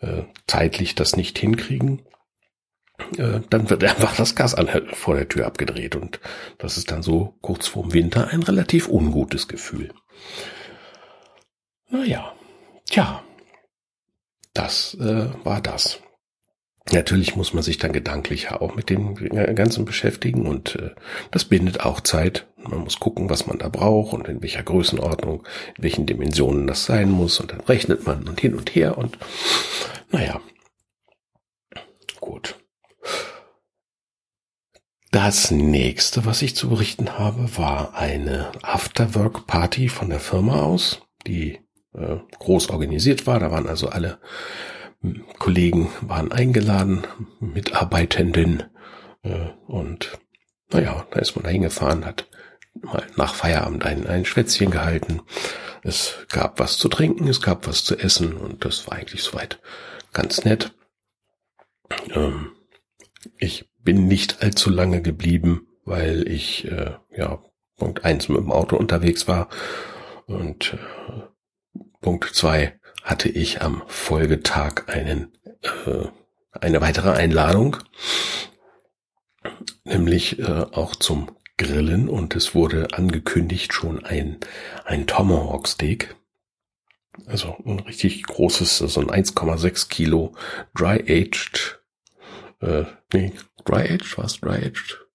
äh, 0.00 0.22
zeitlich 0.46 0.94
das 0.94 1.14
nicht 1.14 1.38
hinkriegen, 1.38 2.02
äh, 3.18 3.40
dann 3.50 3.68
wird 3.68 3.84
einfach 3.84 4.16
das 4.16 4.34
Gas 4.34 4.54
an, 4.54 4.68
vor 4.94 5.14
der 5.14 5.28
Tür 5.28 5.46
abgedreht. 5.46 5.94
Und 5.94 6.18
das 6.58 6.78
ist 6.78 6.90
dann 6.90 7.02
so 7.02 7.36
kurz 7.42 7.66
vorm 7.66 7.92
Winter 7.92 8.28
ein 8.28 8.42
relativ 8.42 8.88
ungutes 8.88 9.48
Gefühl. 9.48 9.92
Naja, 11.90 12.32
tja, 12.86 13.22
das 14.54 14.94
äh, 14.94 15.28
war 15.44 15.60
das. 15.60 16.00
Natürlich 16.90 17.36
muss 17.36 17.54
man 17.54 17.62
sich 17.62 17.78
dann 17.78 17.92
gedanklich 17.92 18.50
auch 18.50 18.74
mit 18.74 18.90
dem 18.90 19.14
Ganzen 19.14 19.84
beschäftigen 19.84 20.46
und 20.46 20.76
äh, 20.76 20.90
das 21.30 21.44
bindet 21.44 21.80
auch 21.80 22.00
Zeit. 22.00 22.46
Man 22.56 22.80
muss 22.80 22.98
gucken, 22.98 23.30
was 23.30 23.46
man 23.46 23.58
da 23.58 23.68
braucht 23.68 24.12
und 24.12 24.28
in 24.28 24.42
welcher 24.42 24.62
Größenordnung, 24.62 25.46
in 25.76 25.84
welchen 25.84 26.06
Dimensionen 26.06 26.66
das 26.66 26.84
sein 26.84 27.10
muss 27.10 27.38
und 27.40 27.52
dann 27.52 27.60
rechnet 27.60 28.06
man 28.06 28.28
und 28.28 28.40
hin 28.40 28.54
und 28.54 28.74
her 28.74 28.98
und 28.98 29.16
naja, 30.10 30.40
gut. 32.20 32.56
Das 35.12 35.50
nächste, 35.50 36.24
was 36.24 36.42
ich 36.42 36.56
zu 36.56 36.68
berichten 36.68 37.18
habe, 37.18 37.56
war 37.56 37.94
eine 37.94 38.50
Afterwork-Party 38.62 39.88
von 39.88 40.08
der 40.08 40.20
Firma 40.20 40.62
aus, 40.62 41.02
die 41.26 41.60
äh, 41.94 42.16
groß 42.38 42.70
organisiert 42.70 43.26
war. 43.26 43.38
Da 43.38 43.50
waren 43.50 43.68
also 43.68 43.88
alle 43.88 44.18
Kollegen 45.38 45.90
waren 46.00 46.30
eingeladen, 46.32 47.06
Mitarbeitenden 47.40 48.64
äh, 49.22 49.48
und 49.66 50.18
naja, 50.70 51.06
da 51.10 51.18
ist 51.18 51.34
man 51.34 51.44
da 51.44 51.50
hingefahren, 51.50 52.04
hat 52.06 52.28
mal 52.80 53.06
nach 53.16 53.34
Feierabend 53.34 53.84
ein, 53.84 54.06
ein 54.06 54.24
Schwätzchen 54.24 54.70
gehalten. 54.70 55.20
Es 55.82 56.26
gab 56.28 56.58
was 56.60 56.78
zu 56.78 56.88
trinken, 56.88 57.28
es 57.28 57.42
gab 57.42 57.66
was 57.66 57.84
zu 57.84 57.98
essen 57.98 58.34
und 58.34 58.64
das 58.64 58.86
war 58.86 58.96
eigentlich 58.96 59.22
soweit 59.22 59.60
ganz 60.12 60.44
nett. 60.44 60.72
Ähm, 62.10 62.52
ich 63.38 63.68
bin 63.78 64.06
nicht 64.06 64.42
allzu 64.42 64.70
lange 64.70 65.02
geblieben, 65.02 65.66
weil 65.84 66.28
ich 66.28 66.64
äh, 66.70 66.94
ja 67.10 67.42
Punkt 67.76 68.04
eins 68.04 68.28
mit 68.28 68.38
dem 68.38 68.52
Auto 68.52 68.76
unterwegs 68.76 69.26
war 69.26 69.48
und 70.26 70.74
äh, 70.74 71.78
Punkt 72.00 72.34
zwei 72.34 72.78
hatte 73.02 73.28
ich 73.28 73.62
am 73.62 73.82
Folgetag 73.86 74.88
einen 74.88 75.32
äh, 75.62 76.08
eine 76.52 76.80
weitere 76.80 77.10
Einladung, 77.10 77.78
nämlich 79.84 80.38
äh, 80.38 80.66
auch 80.72 80.94
zum 80.94 81.36
Grillen 81.56 82.08
und 82.08 82.34
es 82.36 82.54
wurde 82.54 82.88
angekündigt 82.92 83.72
schon 83.72 84.04
ein 84.04 84.38
ein 84.84 85.06
Tomahawk 85.06 85.68
Steak. 85.68 86.16
Also 87.26 87.56
ein 87.66 87.80
richtig 87.80 88.22
großes, 88.22 88.78
so 88.78 88.84
also 88.84 89.00
ein 89.02 89.24
1,6 89.24 89.88
Kilo 89.88 90.34
Dry 90.74 90.98
Aged, 91.06 91.82
äh, 92.60 92.84
nee, 93.12 93.32
Dry 93.64 93.82
Aged, 93.82 94.16
was 94.16 94.40
Dry 94.40 94.56
Aged? 94.56 95.06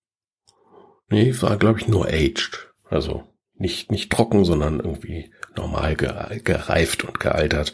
Nee, 1.09 1.33
war 1.41 1.57
glaube 1.57 1.79
ich 1.79 1.87
nur 1.87 2.05
Aged. 2.07 2.71
Also 2.89 3.27
nicht, 3.59 3.91
nicht 3.91 4.11
trocken, 4.11 4.45
sondern 4.45 4.79
irgendwie 4.79 5.31
normal 5.55 5.95
gereift 5.95 7.03
und 7.03 7.19
gealtert. 7.19 7.73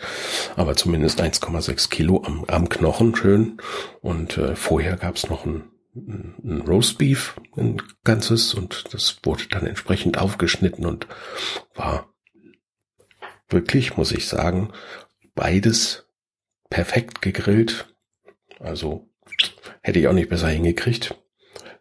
Aber 0.56 0.76
zumindest 0.76 1.22
1,6 1.22 1.90
Kilo 1.90 2.24
am, 2.26 2.46
am 2.46 2.70
Knochen, 2.70 3.16
schön. 3.16 3.58
Und 4.02 4.38
äh, 4.38 4.56
vorher 4.56 4.98
gab's 4.98 5.30
noch 5.30 5.46
ein, 5.46 5.64
ein 5.96 6.64
Roastbeef, 6.68 7.40
ein 7.58 7.82
ganzes. 8.04 8.54
Und 8.54 8.94
das 8.94 9.20
wurde 9.24 9.48
dann 9.50 9.66
entsprechend 9.66 10.18
aufgeschnitten 10.18 10.86
und 10.86 11.08
war 11.76 12.14
wirklich, 13.50 13.98
muss 13.98 14.12
ich 14.12 14.28
sagen, 14.28 14.72
beides 15.36 16.08
perfekt 16.70 17.22
gegrillt. 17.22 17.94
Also 18.60 19.10
Hätte 19.82 20.00
ich 20.00 20.08
auch 20.08 20.14
nicht 20.14 20.30
besser 20.30 20.48
hingekriegt. 20.48 21.16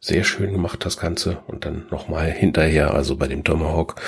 Sehr 0.05 0.25
schön 0.25 0.53
gemacht 0.53 0.85
das 0.85 0.97
Ganze 0.97 1.45
und 1.47 1.65
dann 1.65 1.87
nochmal 1.91 2.29
hinterher, 2.29 2.93
also 2.93 3.15
bei 3.15 3.29
dem 3.29 3.45
Tomahawk, 3.45 4.01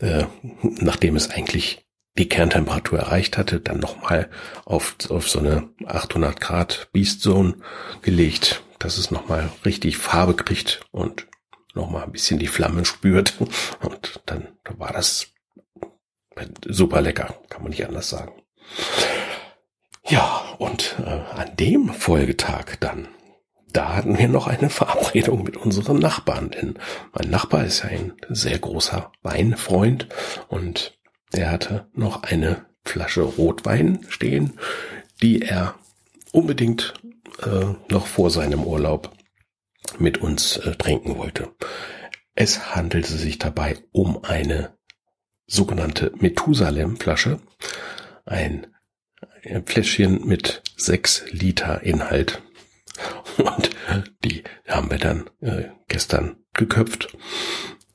äh, 0.00 0.24
nachdem 0.62 1.14
es 1.14 1.30
eigentlich 1.30 1.86
die 2.18 2.28
Kerntemperatur 2.28 2.98
erreicht 2.98 3.38
hatte, 3.38 3.60
dann 3.60 3.78
nochmal 3.78 4.28
auf, 4.64 4.96
auf 5.08 5.28
so 5.28 5.38
eine 5.38 5.68
800 5.86 6.40
Grad 6.40 6.88
Beast 6.92 7.22
Zone 7.22 7.54
gelegt, 8.02 8.64
dass 8.80 8.98
es 8.98 9.12
nochmal 9.12 9.48
richtig 9.64 9.98
Farbe 9.98 10.34
kriegt 10.34 10.80
und 10.90 11.28
nochmal 11.74 12.02
ein 12.02 12.12
bisschen 12.12 12.40
die 12.40 12.48
Flamme 12.48 12.84
spürt. 12.84 13.34
Und 13.82 14.20
dann 14.26 14.48
war 14.76 14.92
das 14.92 15.28
super 16.66 17.00
lecker, 17.00 17.36
kann 17.50 17.62
man 17.62 17.70
nicht 17.70 17.86
anders 17.86 18.08
sagen. 18.10 18.32
Ja, 20.08 20.54
und 20.58 20.96
äh, 21.04 21.10
an 21.10 21.56
dem 21.56 21.88
Folgetag 21.88 22.76
dann 22.78 23.08
da 23.76 23.94
hatten 23.94 24.16
wir 24.16 24.28
noch 24.28 24.46
eine 24.46 24.70
Verabredung 24.70 25.42
mit 25.42 25.58
unseren 25.58 25.98
Nachbarn, 25.98 26.50
denn 26.50 26.78
mein 27.12 27.28
Nachbar 27.28 27.66
ist 27.66 27.82
ja 27.82 27.90
ein 27.90 28.14
sehr 28.30 28.58
großer 28.58 29.12
Weinfreund 29.22 30.08
und 30.48 30.98
der 31.34 31.50
hatte 31.50 31.86
noch 31.92 32.22
eine 32.22 32.64
Flasche 32.86 33.20
Rotwein 33.20 34.00
stehen, 34.08 34.58
die 35.20 35.42
er 35.42 35.74
unbedingt 36.32 36.94
äh, 37.42 37.74
noch 37.90 38.06
vor 38.06 38.30
seinem 38.30 38.64
Urlaub 38.64 39.12
mit 39.98 40.18
uns 40.18 40.56
äh, 40.56 40.74
trinken 40.76 41.18
wollte. 41.18 41.52
Es 42.34 42.74
handelte 42.74 43.12
sich 43.12 43.38
dabei 43.38 43.76
um 43.92 44.24
eine 44.24 44.74
sogenannte 45.46 46.12
Methusalem-Flasche, 46.16 47.40
ein 48.24 48.68
Fläschchen 49.66 50.26
mit 50.26 50.62
sechs 50.76 51.24
Liter 51.30 51.82
Inhalt. 51.82 52.42
Und 53.38 53.70
die 54.24 54.44
haben 54.68 54.90
wir 54.90 54.98
dann 54.98 55.30
äh, 55.40 55.68
gestern 55.88 56.36
geköpft. 56.52 57.16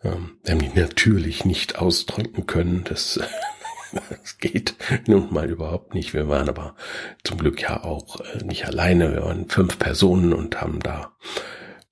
Ähm, 0.03 0.37
wir 0.43 0.53
haben 0.53 0.59
die 0.59 0.79
natürlich 0.79 1.45
nicht 1.45 1.77
austrinken 1.77 2.45
können. 2.45 2.83
Das, 2.83 3.19
das 4.09 4.37
geht 4.37 4.75
nun 5.07 5.33
mal 5.33 5.49
überhaupt 5.49 5.93
nicht. 5.93 6.13
Wir 6.13 6.27
waren 6.27 6.49
aber 6.49 6.75
zum 7.23 7.37
Glück 7.37 7.61
ja 7.61 7.83
auch 7.83 8.19
äh, 8.21 8.43
nicht 8.43 8.65
alleine. 8.65 9.13
Wir 9.13 9.23
waren 9.23 9.49
fünf 9.49 9.79
Personen 9.79 10.33
und 10.33 10.61
haben 10.61 10.79
da 10.79 11.15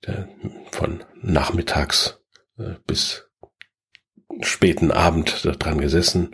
äh, 0.02 0.24
von 0.70 1.04
nachmittags 1.22 2.20
äh, 2.58 2.74
bis 2.86 3.28
späten 4.40 4.90
Abend 4.90 5.44
dran 5.44 5.80
gesessen. 5.80 6.32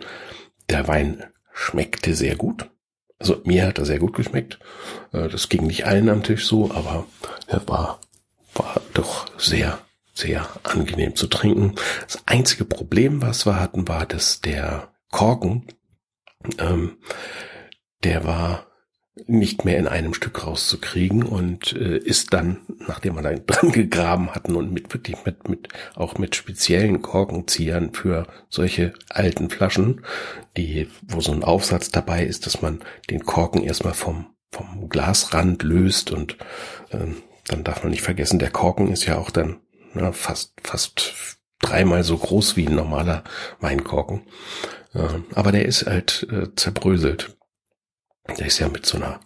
Der 0.69 0.87
Wein 0.87 1.25
schmeckte 1.53 2.13
sehr 2.13 2.35
gut. 2.35 2.69
Also 3.19 3.41
mir 3.45 3.65
hat 3.65 3.79
er 3.79 3.85
sehr 3.85 3.99
gut 3.99 4.15
geschmeckt. 4.15 4.59
Äh, 5.11 5.27
das 5.29 5.49
ging 5.49 5.65
nicht 5.65 5.85
allen 5.85 6.09
am 6.09 6.23
Tisch 6.23 6.45
so, 6.45 6.71
aber 6.71 7.05
er 7.47 7.67
war, 7.67 7.99
war 8.53 8.81
doch 8.93 9.25
sehr, 9.39 9.79
sehr 10.13 10.47
angenehm 10.63 11.15
zu 11.15 11.27
trinken. 11.27 11.75
Das 12.03 12.21
einzige 12.25 12.65
Problem, 12.65 13.21
was 13.21 13.45
wir 13.45 13.59
hatten, 13.59 13.87
war, 13.87 14.05
dass 14.05 14.41
der 14.41 14.93
Korken, 15.11 15.67
ähm, 16.59 16.97
der 18.03 18.23
war 18.25 18.66
nicht 19.27 19.65
mehr 19.65 19.77
in 19.77 19.87
einem 19.87 20.13
Stück 20.13 20.45
rauszukriegen 20.45 21.23
und 21.23 21.73
äh, 21.73 21.97
ist 21.97 22.33
dann, 22.33 22.59
nachdem 22.87 23.15
wir 23.15 23.21
da 23.21 23.33
dran 23.47 23.71
gegraben 23.71 24.31
hatten 24.31 24.55
und 24.55 24.71
mit 24.71 24.93
wirklich 24.93 25.17
mit, 25.25 25.49
mit 25.49 25.69
auch 25.95 26.17
mit 26.17 26.35
speziellen 26.35 27.01
Korkenziehern 27.01 27.93
für 27.93 28.27
solche 28.49 28.93
alten 29.09 29.49
Flaschen, 29.49 30.01
die, 30.55 30.87
wo 31.07 31.21
so 31.21 31.31
ein 31.31 31.43
Aufsatz 31.43 31.89
dabei 31.89 32.23
ist, 32.23 32.45
dass 32.45 32.61
man 32.61 32.81
den 33.09 33.23
Korken 33.25 33.63
erstmal 33.63 33.93
vom, 33.93 34.27
vom 34.51 34.89
Glasrand 34.89 35.63
löst 35.63 36.11
und 36.11 36.37
äh, 36.89 36.97
dann 37.47 37.63
darf 37.63 37.83
man 37.83 37.91
nicht 37.91 38.03
vergessen, 38.03 38.39
der 38.39 38.51
Korken 38.51 38.91
ist 38.91 39.05
ja 39.05 39.17
auch 39.17 39.31
dann 39.31 39.57
na, 39.93 40.11
fast, 40.11 40.53
fast 40.63 41.37
dreimal 41.59 42.03
so 42.03 42.17
groß 42.17 42.55
wie 42.55 42.67
ein 42.67 42.75
normaler 42.75 43.23
Weinkorken. 43.59 44.21
Äh, 44.93 45.07
aber 45.33 45.51
der 45.51 45.65
ist 45.65 45.85
halt 45.85 46.27
äh, 46.31 46.53
zerbröselt. 46.55 47.37
Der 48.37 48.45
ist 48.47 48.59
ja 48.59 48.67
mit 48.69 48.85
so 48.85 48.97
einer, 48.97 49.19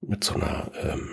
mit 0.00 0.24
so 0.24 0.34
einer 0.34 0.70
ähm, 0.82 1.10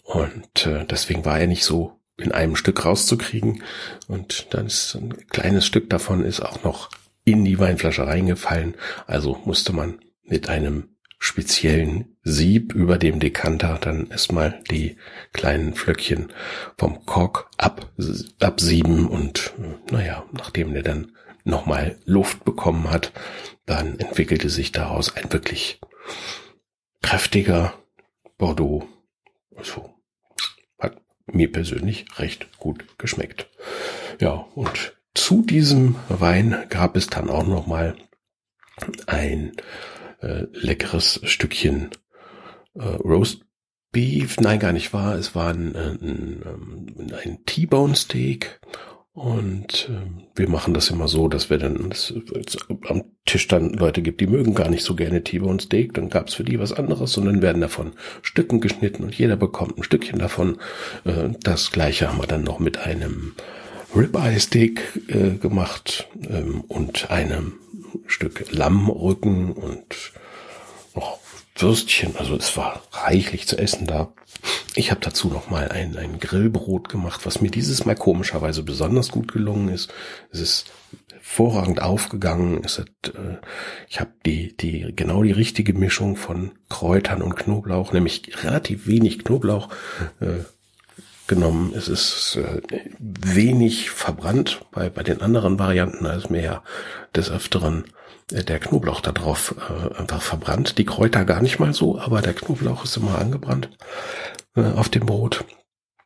Und 0.02 0.66
äh, 0.66 0.84
deswegen 0.84 1.24
war 1.24 1.38
er 1.38 1.46
nicht 1.46 1.64
so 1.64 1.92
in 2.16 2.32
einem 2.32 2.56
Stück 2.56 2.84
rauszukriegen. 2.84 3.62
Und 4.08 4.48
dann 4.50 4.66
ist 4.66 4.96
ein 4.96 5.28
kleines 5.28 5.64
Stück 5.66 5.90
davon 5.90 6.24
ist 6.24 6.40
auch 6.40 6.62
noch 6.64 6.90
in 7.26 7.44
die 7.44 7.58
Weinflasche 7.58 8.06
reingefallen. 8.06 8.76
Also 9.06 9.38
musste 9.44 9.74
man 9.74 9.98
mit 10.22 10.48
einem 10.48 10.96
speziellen 11.18 12.16
Sieb 12.22 12.72
über 12.72 12.98
dem 12.98 13.20
Dekanter 13.20 13.78
dann 13.80 14.08
erstmal 14.10 14.62
die 14.70 14.96
kleinen 15.32 15.74
Flöckchen 15.74 16.32
vom 16.78 17.04
Kork 17.04 17.50
ab, 17.58 17.90
absieben 18.40 19.08
und 19.08 19.52
naja, 19.90 20.24
nachdem 20.32 20.72
der 20.72 20.82
dann 20.82 21.12
nochmal 21.44 21.98
Luft 22.04 22.44
bekommen 22.44 22.90
hat, 22.90 23.12
dann 23.66 23.98
entwickelte 23.98 24.48
sich 24.48 24.72
daraus 24.72 25.16
ein 25.16 25.32
wirklich 25.32 25.80
kräftiger 27.02 27.74
Bordeaux. 28.38 28.86
Also 29.56 29.94
hat 30.78 31.00
mir 31.26 31.50
persönlich 31.50 32.06
recht 32.18 32.58
gut 32.58 32.98
geschmeckt. 32.98 33.48
Ja, 34.20 34.46
und 34.54 34.95
zu 35.16 35.42
diesem 35.42 35.96
Wein 36.08 36.64
gab 36.68 36.96
es 36.96 37.06
dann 37.08 37.30
auch 37.30 37.46
noch 37.46 37.66
mal 37.66 37.96
ein 39.06 39.52
äh, 40.20 40.44
leckeres 40.52 41.20
Stückchen 41.24 41.90
äh, 42.74 42.82
Roast 42.82 43.40
Beef. 43.92 44.38
Nein, 44.40 44.58
gar 44.58 44.72
nicht 44.72 44.92
wahr. 44.92 45.16
Es 45.16 45.34
war 45.34 45.54
ein, 45.54 45.74
äh, 45.74 45.78
ein, 45.78 46.42
ähm, 46.44 46.86
ein 47.24 47.44
T-Bone 47.46 47.96
Steak 47.96 48.60
und 49.14 49.88
äh, 49.88 50.38
wir 50.38 50.48
machen 50.50 50.74
das 50.74 50.90
immer 50.90 51.08
so, 51.08 51.28
dass 51.28 51.48
wir 51.48 51.56
dann 51.56 51.88
dass 51.88 52.12
am 52.86 53.04
Tisch 53.24 53.48
dann 53.48 53.72
Leute 53.72 54.02
gibt, 54.02 54.20
die 54.20 54.26
mögen 54.26 54.54
gar 54.54 54.68
nicht 54.68 54.84
so 54.84 54.94
gerne 54.94 55.24
T-Bone 55.24 55.60
Steak, 55.60 55.94
dann 55.94 56.10
gab's 56.10 56.34
für 56.34 56.44
die 56.44 56.60
was 56.60 56.74
anderes 56.74 57.16
und 57.16 57.24
dann 57.24 57.40
werden 57.40 57.62
davon 57.62 57.92
Stücken 58.20 58.60
geschnitten 58.60 59.04
und 59.04 59.14
jeder 59.14 59.36
bekommt 59.36 59.78
ein 59.78 59.82
Stückchen 59.82 60.18
davon. 60.18 60.58
Äh, 61.04 61.30
das 61.42 61.72
gleiche 61.72 62.08
haben 62.08 62.18
wir 62.18 62.26
dann 62.26 62.44
noch 62.44 62.58
mit 62.58 62.76
einem 62.76 63.32
Ribeye 63.94 64.38
Steak 64.40 64.82
äh, 65.08 65.36
gemacht 65.36 66.08
ähm, 66.28 66.62
und 66.68 67.10
einem 67.10 67.54
Stück 68.06 68.50
Lammrücken 68.50 69.52
und 69.52 70.12
noch 70.94 71.18
Würstchen. 71.56 72.16
Also 72.16 72.36
es 72.36 72.56
war 72.56 72.82
reichlich 72.92 73.46
zu 73.46 73.58
essen 73.58 73.86
da. 73.86 74.12
Ich 74.74 74.90
habe 74.90 75.00
dazu 75.00 75.28
noch 75.28 75.48
mal 75.48 75.68
ein, 75.68 75.96
ein 75.96 76.18
Grillbrot 76.18 76.88
gemacht, 76.88 77.24
was 77.24 77.40
mir 77.40 77.50
dieses 77.50 77.84
Mal 77.84 77.94
komischerweise 77.94 78.62
besonders 78.62 79.10
gut 79.10 79.32
gelungen 79.32 79.68
ist. 79.68 79.92
Es 80.30 80.40
ist 80.40 80.72
hervorragend 81.12 81.82
aufgegangen. 81.82 82.62
Es 82.64 82.78
hat, 82.78 82.88
äh, 83.14 83.38
ich 83.88 84.00
habe 84.00 84.12
die, 84.24 84.56
die 84.56 84.92
genau 84.94 85.22
die 85.22 85.32
richtige 85.32 85.74
Mischung 85.74 86.16
von 86.16 86.52
Kräutern 86.68 87.20
und 87.20 87.36
Knoblauch, 87.36 87.92
nämlich 87.92 88.44
relativ 88.44 88.86
wenig 88.86 89.18
Knoblauch, 89.24 89.68
äh, 90.20 90.44
genommen. 91.26 91.72
Es 91.74 91.88
ist 91.88 92.36
äh, 92.36 92.62
wenig 92.98 93.90
verbrannt. 93.90 94.60
Bei, 94.70 94.88
bei 94.88 95.02
den 95.02 95.20
anderen 95.20 95.58
Varianten 95.58 96.06
mir 96.30 96.42
ja 96.42 96.62
des 97.14 97.30
Öfteren 97.30 97.84
äh, 98.32 98.44
der 98.44 98.58
Knoblauch 98.58 99.00
da 99.00 99.12
drauf 99.12 99.54
äh, 99.58 99.94
einfach 99.96 100.22
verbrannt. 100.22 100.78
Die 100.78 100.84
Kräuter 100.84 101.24
gar 101.24 101.42
nicht 101.42 101.58
mal 101.58 101.74
so, 101.74 101.98
aber 101.98 102.22
der 102.22 102.34
Knoblauch 102.34 102.84
ist 102.84 102.96
immer 102.96 103.18
angebrannt 103.18 103.70
äh, 104.56 104.62
auf 104.62 104.88
dem 104.88 105.06
Brot. 105.06 105.44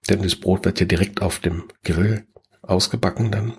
Denn 0.09 0.23
das 0.23 0.37
Brot 0.37 0.65
wird 0.65 0.81
ja 0.81 0.87
direkt 0.87 1.23
auf 1.23 1.39
dem 1.39 1.69
Grill 1.85 2.27
ausgebacken 2.63 3.31
dann. 3.31 3.55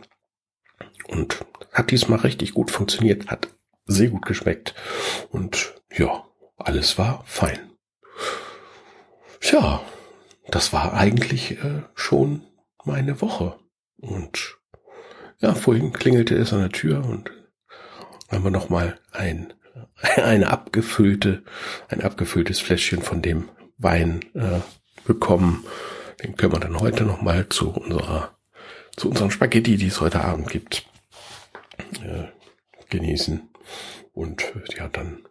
Und 1.08 1.46
hat 1.72 1.92
diesmal 1.92 2.20
richtig 2.20 2.54
gut 2.54 2.72
funktioniert, 2.72 3.28
hat 3.28 3.50
sehr 3.86 4.10
gut 4.10 4.26
geschmeckt. 4.26 4.74
Und 5.30 5.74
ja, 5.96 6.26
alles 6.58 6.98
war 6.98 7.24
fein. 7.26 7.72
Tja, 9.40 9.82
das 10.48 10.74
war 10.74 10.94
eigentlich 10.94 11.64
äh, 11.64 11.84
schon 11.96 12.44
meine 12.84 13.22
Woche. 13.22 13.60
Und 13.98 14.58
ja, 15.40 15.54
vorhin 15.54 15.94
klingelte 15.94 16.36
es 16.36 16.54
an 16.54 16.60
der 16.60 16.72
Tür 16.72 17.06
und 17.06 17.32
haben 18.30 18.44
wir 18.44 18.52
nochmal 18.52 19.00
ein, 19.12 19.54
eine 20.16 20.50
abgefüllte, 20.50 21.44
ein 21.90 22.02
abgefülltes 22.02 22.60
Fläschchen 22.60 23.02
von 23.02 23.22
dem 23.22 23.50
Wein 23.78 24.22
äh, 24.34 24.60
bekommen. 25.06 25.66
Den 26.24 26.36
können 26.36 26.54
wir 26.54 26.60
dann 26.60 26.80
heute 26.80 27.04
nochmal 27.04 27.50
zu 27.50 27.72
unserer, 27.72 28.38
zu 28.96 29.10
unseren 29.10 29.32
Spaghetti, 29.32 29.78
die 29.78 29.88
es 29.88 30.02
heute 30.02 30.24
Abend 30.24 30.50
gibt, 30.50 30.86
äh, 32.04 32.26
genießen. 32.90 33.50
Und 34.14 34.44
ja, 34.78 34.88
dann 34.88 35.28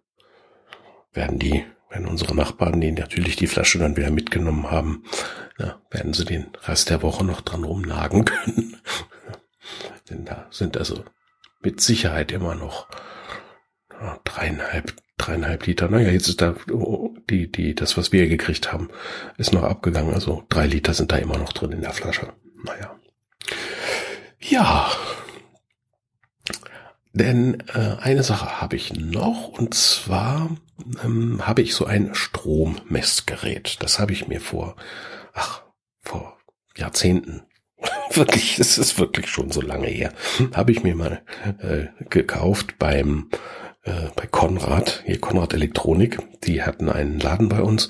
werden 1.12 1.38
die 1.38 1.64
wenn 1.90 2.06
unsere 2.06 2.34
Nachbarn, 2.34 2.80
die 2.80 2.92
natürlich 2.92 3.36
die 3.36 3.48
Flasche 3.48 3.78
dann 3.78 3.96
wieder 3.96 4.10
mitgenommen 4.10 4.70
haben, 4.70 5.04
ja, 5.58 5.80
werden 5.90 6.14
sie 6.14 6.24
den 6.24 6.46
Rest 6.64 6.88
der 6.88 7.02
Woche 7.02 7.24
noch 7.24 7.40
dran 7.40 7.64
rumnagen 7.64 8.24
können. 8.26 8.76
Denn 10.08 10.24
da 10.24 10.46
sind 10.50 10.76
also 10.76 11.04
mit 11.60 11.80
Sicherheit 11.80 12.32
immer 12.32 12.54
noch 12.54 12.88
ja, 13.92 14.18
dreieinhalb, 14.24 14.94
dreieinhalb 15.18 15.66
Liter. 15.66 15.88
Naja, 15.88 16.10
jetzt 16.10 16.28
ist 16.28 16.40
da 16.40 16.54
oh, 16.72 17.14
die, 17.28 17.50
die, 17.50 17.74
das, 17.74 17.96
was 17.96 18.12
wir 18.12 18.28
gekriegt 18.28 18.72
haben, 18.72 18.88
ist 19.36 19.52
noch 19.52 19.64
abgegangen. 19.64 20.14
Also 20.14 20.44
drei 20.48 20.66
Liter 20.66 20.94
sind 20.94 21.12
da 21.12 21.16
immer 21.16 21.38
noch 21.38 21.52
drin 21.52 21.72
in 21.72 21.82
der 21.82 21.92
Flasche. 21.92 22.32
Naja. 22.64 22.96
Ja, 24.38 24.90
denn 27.12 27.62
äh, 27.74 27.96
eine 28.00 28.22
Sache 28.22 28.60
habe 28.60 28.76
ich 28.76 28.94
noch 28.94 29.48
und 29.48 29.74
zwar 29.74 30.56
ähm, 31.04 31.46
habe 31.46 31.62
ich 31.62 31.74
so 31.74 31.84
ein 31.84 32.14
Strommessgerät. 32.14 33.78
Das 33.80 33.98
habe 33.98 34.12
ich 34.12 34.28
mir 34.28 34.40
vor, 34.40 34.76
ach, 35.32 35.62
vor 36.02 36.38
Jahrzehnten, 36.76 37.42
wirklich, 38.12 38.58
es 38.58 38.78
ist 38.78 38.98
wirklich 38.98 39.28
schon 39.28 39.50
so 39.50 39.60
lange 39.60 39.88
her, 39.88 40.12
habe 40.54 40.72
ich 40.72 40.82
mir 40.82 40.94
mal 40.94 41.22
äh, 41.58 41.86
gekauft 42.08 42.78
beim 42.78 43.30
äh, 43.82 44.08
bei 44.14 44.26
Konrad, 44.26 45.02
hier 45.04 45.20
Konrad 45.20 45.52
Elektronik. 45.54 46.18
Die 46.44 46.62
hatten 46.62 46.88
einen 46.88 47.18
Laden 47.18 47.48
bei 47.48 47.62
uns 47.62 47.88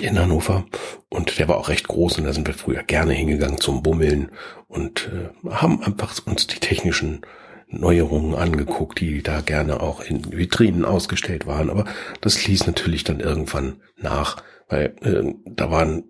in 0.00 0.18
Hannover 0.18 0.66
und 1.08 1.38
der 1.38 1.48
war 1.48 1.56
auch 1.56 1.68
recht 1.68 1.88
groß 1.88 2.18
und 2.18 2.24
da 2.24 2.32
sind 2.32 2.46
wir 2.46 2.54
früher 2.54 2.82
gerne 2.82 3.12
hingegangen 3.12 3.60
zum 3.60 3.82
Bummeln 3.82 4.30
und 4.66 5.10
äh, 5.12 5.50
haben 5.50 5.82
einfach 5.82 6.14
uns 6.26 6.46
die 6.46 6.58
technischen 6.58 7.22
Neuerungen 7.70 8.34
angeguckt, 8.34 9.00
die 9.00 9.22
da 9.22 9.40
gerne 9.40 9.80
auch 9.80 10.00
in 10.00 10.32
Vitrinen 10.32 10.84
ausgestellt 10.84 11.46
waren. 11.46 11.70
Aber 11.70 11.84
das 12.20 12.46
ließ 12.46 12.66
natürlich 12.66 13.04
dann 13.04 13.20
irgendwann 13.20 13.82
nach, 13.96 14.42
weil 14.68 14.94
äh, 15.02 15.34
da 15.46 15.70
waren 15.70 16.04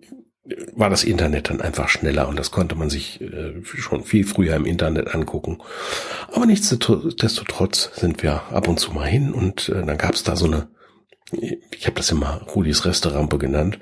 war 0.73 0.89
das 0.89 1.03
Internet 1.03 1.49
dann 1.49 1.61
einfach 1.61 1.89
schneller 1.89 2.27
und 2.27 2.37
das 2.37 2.51
konnte 2.51 2.75
man 2.75 2.89
sich 2.89 3.21
äh, 3.21 3.61
schon 3.63 4.03
viel 4.03 4.25
früher 4.25 4.55
im 4.55 4.65
Internet 4.65 5.13
angucken. 5.13 5.59
Aber 6.31 6.45
nichtsdestotrotz 6.45 7.91
sind 7.95 8.23
wir 8.23 8.41
ab 8.51 8.67
und 8.67 8.79
zu 8.79 8.91
mal 8.91 9.07
hin 9.07 9.33
und 9.33 9.69
äh, 9.69 9.85
dann 9.85 9.97
gab 9.97 10.15
es 10.15 10.23
da 10.23 10.35
so 10.35 10.45
eine, 10.45 10.69
ich 11.31 11.85
habe 11.85 11.95
das 11.95 12.11
immer 12.11 12.41
Rudis 12.55 12.85
Resterampe 12.85 13.37
genannt, 13.37 13.79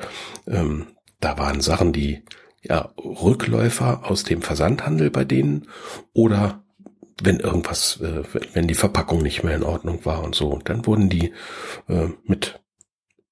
ähm, 0.48 0.88
da 1.20 1.38
waren 1.38 1.62
Sachen, 1.62 1.94
die 1.94 2.24
ja 2.62 2.94
Rückläufer 2.98 4.02
aus 4.04 4.24
dem 4.24 4.42
Versandhandel 4.42 5.10
bei 5.10 5.24
denen 5.24 5.68
oder 6.14 6.64
wenn 7.22 7.40
irgendwas, 7.40 8.00
äh, 8.02 8.24
wenn 8.54 8.68
die 8.68 8.76
Verpackung 8.76 9.22
nicht 9.22 9.44
mehr 9.44 9.56
in 9.56 9.64
Ordnung 9.64 10.06
war 10.06 10.24
und 10.24 10.36
so, 10.36 10.60
dann 10.64 10.86
wurden 10.86 11.10
die 11.10 11.34
äh, 11.88 12.10
mit 12.24 12.60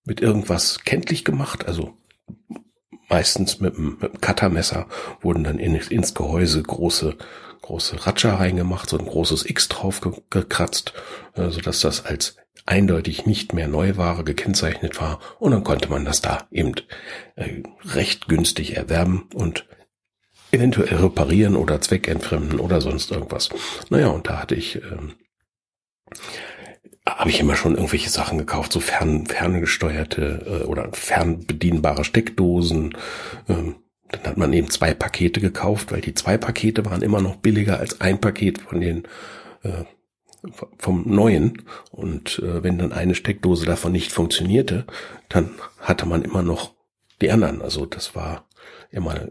mit 0.08 0.22
irgendwas 0.22 0.82
kenntlich 0.84 1.26
gemacht, 1.26 1.68
also 1.68 1.98
meistens 3.10 3.60
mit 3.60 3.76
einem, 3.76 3.98
Cuttermesser 4.22 4.88
wurden 5.22 5.44
dann 5.44 5.58
in, 5.58 5.76
ins 5.76 6.14
Gehäuse 6.14 6.62
große 6.62 7.18
große 7.66 8.06
Ratscher 8.06 8.34
reingemacht, 8.34 8.88
so 8.90 8.98
ein 8.98 9.08
großes 9.08 9.50
X 9.50 9.70
drauf 9.70 10.00
ge 10.00 10.14
gekratzt, 10.30 10.94
äh, 11.34 11.50
so 11.50 11.62
dass 11.62 11.80
das 11.80 12.06
als 12.06 12.38
eindeutig 12.66 13.26
nicht 13.26 13.54
mehr 13.54 13.68
Neuware 13.68 14.24
gekennzeichnet 14.24 15.00
war. 15.00 15.20
Und 15.40 15.52
dann 15.52 15.64
konnte 15.64 15.90
man 15.90 16.06
das 16.06 16.22
da 16.22 16.48
eben 16.52 16.74
äh, 17.36 17.64
recht 17.84 18.28
günstig 18.28 18.76
erwerben 18.76 19.30
und 19.34 19.68
eventuell 20.56 20.96
reparieren 20.98 21.56
oder 21.56 21.82
zweckentfremden 21.82 22.60
oder 22.60 22.82
sonst 22.82 23.12
irgendwas. 23.12 23.50
Naja, 23.90 24.08
und 24.08 24.28
da 24.28 24.42
hatte 24.42 24.56
ich, 24.56 24.76
ähm, 24.78 25.14
habe 27.08 27.30
ich 27.30 27.40
immer 27.40 27.56
schon 27.56 27.76
irgendwelche 27.76 28.10
Sachen 28.10 28.38
gekauft, 28.38 28.72
so 28.72 28.80
fern, 28.80 29.26
ferngesteuerte 29.26 30.62
äh, 30.64 30.66
oder 30.66 30.90
fernbedienbare 30.92 32.04
Steckdosen. 32.04 32.98
Ähm, 33.48 33.76
dann 34.10 34.24
hat 34.24 34.38
man 34.38 34.54
eben 34.54 34.70
zwei 34.70 34.94
Pakete 34.94 35.42
gekauft, 35.42 35.92
weil 35.92 36.02
die 36.02 36.14
zwei 36.14 36.38
Pakete 36.38 36.86
waren 36.86 37.02
immer 37.02 37.22
noch 37.22 37.38
billiger 37.38 37.80
als 37.80 38.02
ein 38.02 38.22
Paket 38.22 38.60
von 38.60 38.80
den 38.80 39.04
äh, 39.64 39.84
vom 40.78 41.04
neuen. 41.08 41.64
Und 41.92 42.40
äh, 42.40 42.64
wenn 42.64 42.78
dann 42.78 42.94
eine 42.94 43.16
Steckdose 43.16 43.66
davon 43.66 43.92
nicht 43.92 44.12
funktionierte, 44.12 44.86
dann 45.30 45.52
hatte 45.80 46.06
man 46.06 46.22
immer 46.22 46.44
noch 46.44 46.74
die 47.22 47.32
anderen. 47.32 47.62
Also 47.62 47.86
das 47.86 48.16
war 48.16 48.48
immer, 48.92 49.28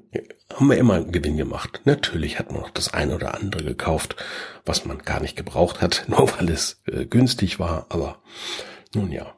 haben 0.53 0.69
wir 0.69 0.77
immer 0.77 1.03
Gewinn 1.03 1.37
gemacht. 1.37 1.81
Natürlich 1.85 2.39
hat 2.39 2.53
man 2.53 2.61
noch 2.61 2.71
das 2.71 2.93
eine 2.95 3.15
oder 3.15 3.35
andere 3.35 3.65
gekauft, 3.65 4.17
was 4.65 4.85
man 4.85 4.99
gar 4.99 5.21
nicht 5.21 5.37
gebraucht 5.37 5.81
hat, 5.81 6.05
nur 6.09 6.31
weil 6.39 6.51
es 6.51 6.83
äh, 6.87 7.07
günstig 7.07 7.59
war. 7.59 7.87
Aber 7.89 8.23
nun 8.95 9.11
ja. 9.11 9.35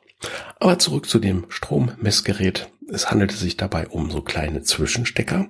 Aber 0.59 0.79
zurück 0.79 1.09
zu 1.09 1.19
dem 1.19 1.47
Strommessgerät. 1.49 2.71
Es 2.89 3.11
handelte 3.11 3.37
sich 3.37 3.57
dabei 3.57 3.89
um 3.89 4.11
so 4.11 4.23
kleine 4.23 4.63
Zwischenstecker. 4.63 5.49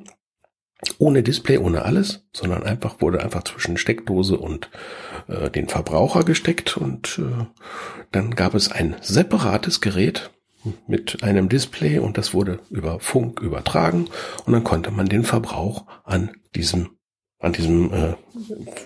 Ohne 0.99 1.23
Display, 1.23 1.59
ohne 1.59 1.83
alles, 1.83 2.27
sondern 2.33 2.63
einfach 2.63 3.01
wurde 3.01 3.23
einfach 3.23 3.45
zwischen 3.45 3.79
Steckdose 3.79 4.37
und 4.37 4.71
äh, 5.27 5.51
den 5.51 5.69
Verbraucher 5.69 6.23
gesteckt 6.23 6.77
und 6.77 7.19
äh, 7.19 7.47
dann 8.13 8.35
gab 8.35 8.55
es 8.55 8.71
ein 8.71 8.97
separates 9.01 9.81
Gerät 9.81 10.31
mit 10.87 11.23
einem 11.23 11.49
Display 11.49 11.99
und 11.99 12.19
das 12.19 12.35
wurde 12.35 12.61
über 12.71 13.01
Funk 13.01 13.41
übertragen 13.41 14.09
und 14.45 14.53
dann 14.53 14.65
konnte 14.65 14.91
man 14.91 15.07
den 15.07 15.25
Verbrauch 15.25 15.87
an 16.05 16.31
diesem 16.55 16.91
an 17.39 17.53
diesem 17.53 17.93
äh, 17.93 18.15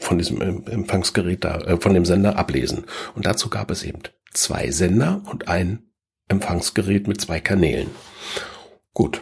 von 0.01 0.19
diesem 0.19 0.41
Empfangsgerät 0.67 1.45
da 1.45 1.59
äh, 1.61 1.77
von 1.77 1.95
dem 1.95 2.05
Sender 2.05 2.37
ablesen 2.37 2.85
und 3.15 3.27
dazu 3.27 3.49
gab 3.49 3.71
es 3.71 3.83
eben 3.83 4.01
zwei 4.33 4.71
Sender 4.71 5.23
und 5.31 5.49
ein 5.49 5.91
Empfangsgerät 6.29 7.09
mit 7.09 7.21
zwei 7.21 7.41
Kanälen. 7.41 7.91
Gut. 8.95 9.21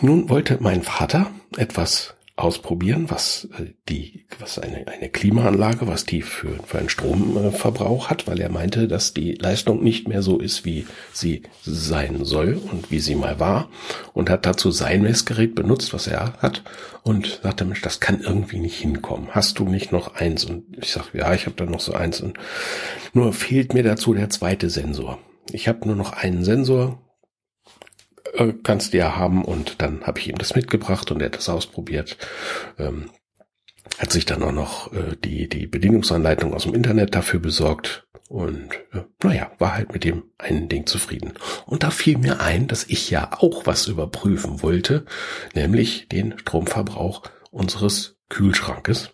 Nun 0.00 0.28
wollte 0.28 0.58
mein 0.60 0.82
Vater 0.82 1.30
etwas 1.56 2.13
ausprobieren, 2.36 3.10
was 3.10 3.48
äh, 3.58 3.66
die, 3.88 4.26
was 4.40 4.58
eine, 4.58 4.88
eine 4.88 5.08
Klimaanlage, 5.08 5.86
was 5.86 6.04
die 6.04 6.22
für, 6.22 6.58
für 6.66 6.78
einen 6.78 6.88
Stromverbrauch 6.88 8.10
hat, 8.10 8.26
weil 8.26 8.40
er 8.40 8.50
meinte, 8.50 8.88
dass 8.88 9.14
die 9.14 9.34
Leistung 9.34 9.84
nicht 9.84 10.08
mehr 10.08 10.20
so 10.20 10.40
ist, 10.40 10.64
wie 10.64 10.86
sie 11.12 11.42
sein 11.62 12.24
soll 12.24 12.60
und 12.72 12.90
wie 12.90 12.98
sie 12.98 13.14
mal 13.14 13.38
war 13.38 13.68
und 14.14 14.30
hat 14.30 14.46
dazu 14.46 14.72
sein 14.72 15.02
Messgerät 15.02 15.54
benutzt, 15.54 15.94
was 15.94 16.08
er 16.08 16.32
hat 16.38 16.64
und 17.04 17.40
sagte, 17.44 17.64
Mensch, 17.64 17.82
das 17.82 18.00
kann 18.00 18.20
irgendwie 18.20 18.58
nicht 18.58 18.80
hinkommen. 18.80 19.28
Hast 19.30 19.60
du 19.60 19.64
nicht 19.64 19.92
noch 19.92 20.16
eins? 20.16 20.44
Und 20.44 20.64
ich 20.80 20.90
sag, 20.90 21.14
ja, 21.14 21.32
ich 21.34 21.46
habe 21.46 21.56
da 21.56 21.66
noch 21.66 21.80
so 21.80 21.94
eins 21.94 22.20
und 22.20 22.36
nur 23.12 23.32
fehlt 23.32 23.74
mir 23.74 23.84
dazu 23.84 24.12
der 24.12 24.30
zweite 24.30 24.70
Sensor. 24.70 25.20
Ich 25.52 25.68
habe 25.68 25.86
nur 25.86 25.94
noch 25.94 26.12
einen 26.12 26.42
Sensor, 26.42 26.98
äh, 28.34 28.52
kannst 28.62 28.92
du 28.92 28.98
ja 28.98 29.16
haben. 29.16 29.44
Und 29.44 29.80
dann 29.82 30.02
habe 30.02 30.20
ich 30.20 30.28
ihm 30.28 30.38
das 30.38 30.54
mitgebracht 30.54 31.10
und 31.10 31.20
er 31.20 31.26
hat 31.26 31.36
das 31.36 31.48
ausprobiert. 31.48 32.16
Ähm, 32.78 33.10
hat 33.98 34.12
sich 34.12 34.26
dann 34.26 34.42
auch 34.42 34.52
noch 34.52 34.92
äh, 34.92 35.16
die, 35.22 35.48
die 35.48 35.66
Bedienungsanleitung 35.66 36.54
aus 36.54 36.64
dem 36.64 36.74
Internet 36.74 37.14
dafür 37.14 37.40
besorgt. 37.40 38.06
Und 38.28 38.72
äh, 38.92 39.02
naja, 39.22 39.52
war 39.58 39.74
halt 39.74 39.92
mit 39.92 40.04
dem 40.04 40.24
einen 40.38 40.68
Ding 40.68 40.86
zufrieden. 40.86 41.34
Und 41.66 41.82
da 41.82 41.90
fiel 41.90 42.18
mir 42.18 42.40
ein, 42.40 42.66
dass 42.66 42.84
ich 42.84 43.10
ja 43.10 43.30
auch 43.38 43.66
was 43.66 43.86
überprüfen 43.86 44.62
wollte, 44.62 45.04
nämlich 45.54 46.08
den 46.08 46.38
Stromverbrauch 46.38 47.22
unseres 47.50 48.16
Kühlschrankes. 48.30 49.10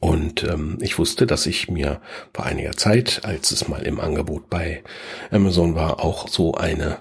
Und 0.00 0.42
ähm, 0.44 0.78
ich 0.80 0.98
wusste, 0.98 1.26
dass 1.26 1.46
ich 1.46 1.68
mir 1.68 2.00
vor 2.32 2.46
einiger 2.46 2.72
Zeit, 2.72 3.24
als 3.24 3.50
es 3.50 3.68
mal 3.68 3.82
im 3.82 4.00
Angebot 4.00 4.48
bei 4.50 4.82
Amazon 5.30 5.74
war, 5.74 6.00
auch 6.02 6.28
so 6.28 6.54
eine 6.54 6.98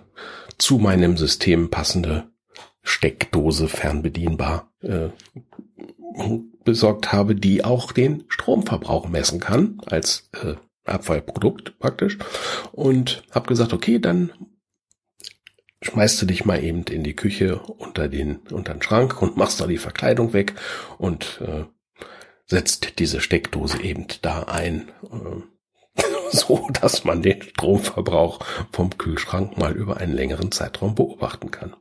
zu 0.57 0.77
meinem 0.77 1.17
System 1.17 1.69
passende 1.69 2.29
Steckdose 2.81 3.67
fernbedienbar 3.67 4.71
äh, 4.81 5.09
besorgt 6.63 7.11
habe, 7.11 7.35
die 7.35 7.63
auch 7.63 7.91
den 7.91 8.23
Stromverbrauch 8.27 9.07
messen 9.07 9.39
kann 9.39 9.81
als 9.85 10.29
äh, 10.43 10.55
Abfallprodukt 10.85 11.77
praktisch 11.79 12.17
und 12.71 13.23
habe 13.31 13.47
gesagt, 13.47 13.73
okay, 13.73 13.99
dann 13.99 14.31
schmeißt 15.81 16.21
du 16.21 16.25
dich 16.25 16.45
mal 16.45 16.63
eben 16.63 16.83
in 16.83 17.03
die 17.03 17.15
Küche 17.15 17.59
unter 17.59 18.07
den 18.07 18.37
unter 18.51 18.73
den 18.73 18.81
Schrank 18.81 19.21
und 19.21 19.37
machst 19.37 19.59
da 19.59 19.67
die 19.67 19.77
Verkleidung 19.77 20.33
weg 20.33 20.55
und 20.97 21.41
äh, 21.41 21.65
setzt 22.45 22.99
diese 22.99 23.21
Steckdose 23.21 23.81
eben 23.81 24.07
da 24.21 24.43
ein. 24.43 24.89
Äh, 25.03 25.41
so 26.31 26.67
dass 26.81 27.03
man 27.03 27.21
den 27.21 27.41
Stromverbrauch 27.41 28.39
vom 28.71 28.97
Kühlschrank 28.97 29.57
mal 29.57 29.73
über 29.73 29.97
einen 29.97 30.13
längeren 30.13 30.51
Zeitraum 30.51 30.95
beobachten 30.95 31.51
kann. 31.51 31.75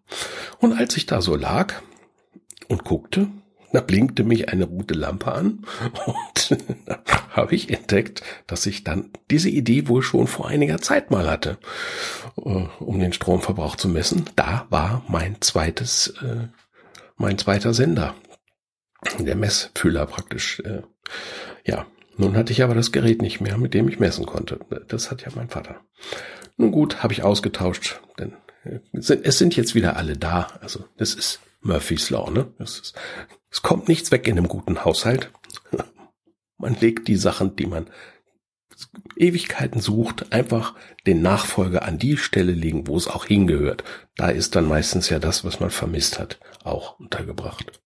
Und 0.59 0.73
als 0.73 0.97
ich 0.97 1.07
da 1.07 1.21
so 1.21 1.37
lag 1.37 1.75
und 2.69 2.85
guckte, 2.85 3.29
da 3.73 3.81
blinkte 3.81 4.25
mich 4.25 4.49
eine 4.49 4.65
rote 4.65 4.95
Lampe 4.95 5.33
an 5.33 5.67
und 6.07 6.57
da 6.87 6.99
habe 7.31 7.55
ich 7.55 7.71
entdeckt, 7.71 8.23
dass 8.47 8.65
ich 8.67 8.85
dann 8.85 9.11
diese 9.31 9.51
Idee 9.51 9.89
wohl 9.89 10.03
schon 10.03 10.27
vor 10.27 10.49
einiger 10.49 10.81
Zeit 10.81 11.11
mal 11.11 11.29
hatte, 11.29 11.59
äh, 12.39 12.67
um 12.81 12.99
den 12.99 13.13
Stromverbrauch 13.13 13.77
zu 13.77 13.89
messen. 13.89 14.25
Da 14.37 14.67
war 14.71 15.05
mein 15.09 15.41
zweites, 15.41 16.15
äh, 16.23 16.49
mein 17.17 17.39
zweiter 17.39 17.75
Sender, 17.75 18.15
der 19.19 19.37
Messfühler 19.37 20.07
praktisch. 20.07 20.61
Äh, 20.61 20.83
ja, 21.65 21.87
nun 22.16 22.37
hatte 22.37 22.52
ich 22.52 22.62
aber 22.62 22.74
das 22.74 22.92
Gerät 22.92 23.22
nicht 23.22 23.40
mehr, 23.40 23.59
mit 23.59 23.74
dem 23.74 23.88
ich 23.88 23.98
messen 23.98 24.26
konnte. 24.26 24.61
Das 24.88 25.11
hat 25.11 25.22
ja 25.22 25.29
mein 25.35 25.48
Vater. 25.48 25.81
Nun 26.57 26.72
gut, 26.72 27.02
habe 27.02 27.12
ich 27.12 27.22
ausgetauscht, 27.22 28.00
denn 28.18 28.33
äh, 28.64 28.81
es 28.92 29.38
sind 29.38 29.57
jetzt 29.57 29.74
wieder 29.74 29.96
alle 29.96 30.16
da. 30.16 30.48
Also 30.61 30.85
das 30.96 31.14
ist 31.14 31.40
Murphy's 31.61 32.11
Law, 32.11 32.31
ne? 32.31 32.52
Es, 32.59 32.79
ist, 32.79 32.94
es 33.50 33.62
kommt 33.62 33.88
nichts 33.88 34.11
weg 34.11 34.26
in 34.26 34.38
einem 34.38 34.48
guten 34.48 34.85
Haushalt. 34.85 35.31
Man 36.59 36.76
legt 36.81 37.09
die 37.09 37.16
Sachen, 37.16 37.55
die 37.57 37.66
man 37.66 37.90
Ewigkeiten 39.16 39.81
sucht, 39.81 40.33
einfach 40.33 40.74
den 41.07 41.20
Nachfolger 41.20 41.83
an 41.83 41.98
die 41.98 42.16
Stelle 42.16 42.52
legen, 42.52 42.87
wo 42.87 42.96
es 42.96 43.09
auch 43.09 43.26
hingehört. 43.26 43.85
Da 44.16 44.31
ist 44.31 44.57
dann 44.57 44.66
meistens 44.66 45.11
ja 45.11 45.18
das, 45.18 45.44
was 45.44 45.61
man 45.61 45.70
vermisst 45.70 46.18
hat, 46.18 46.38
auch 46.64 46.98
untergebracht. 46.98 47.81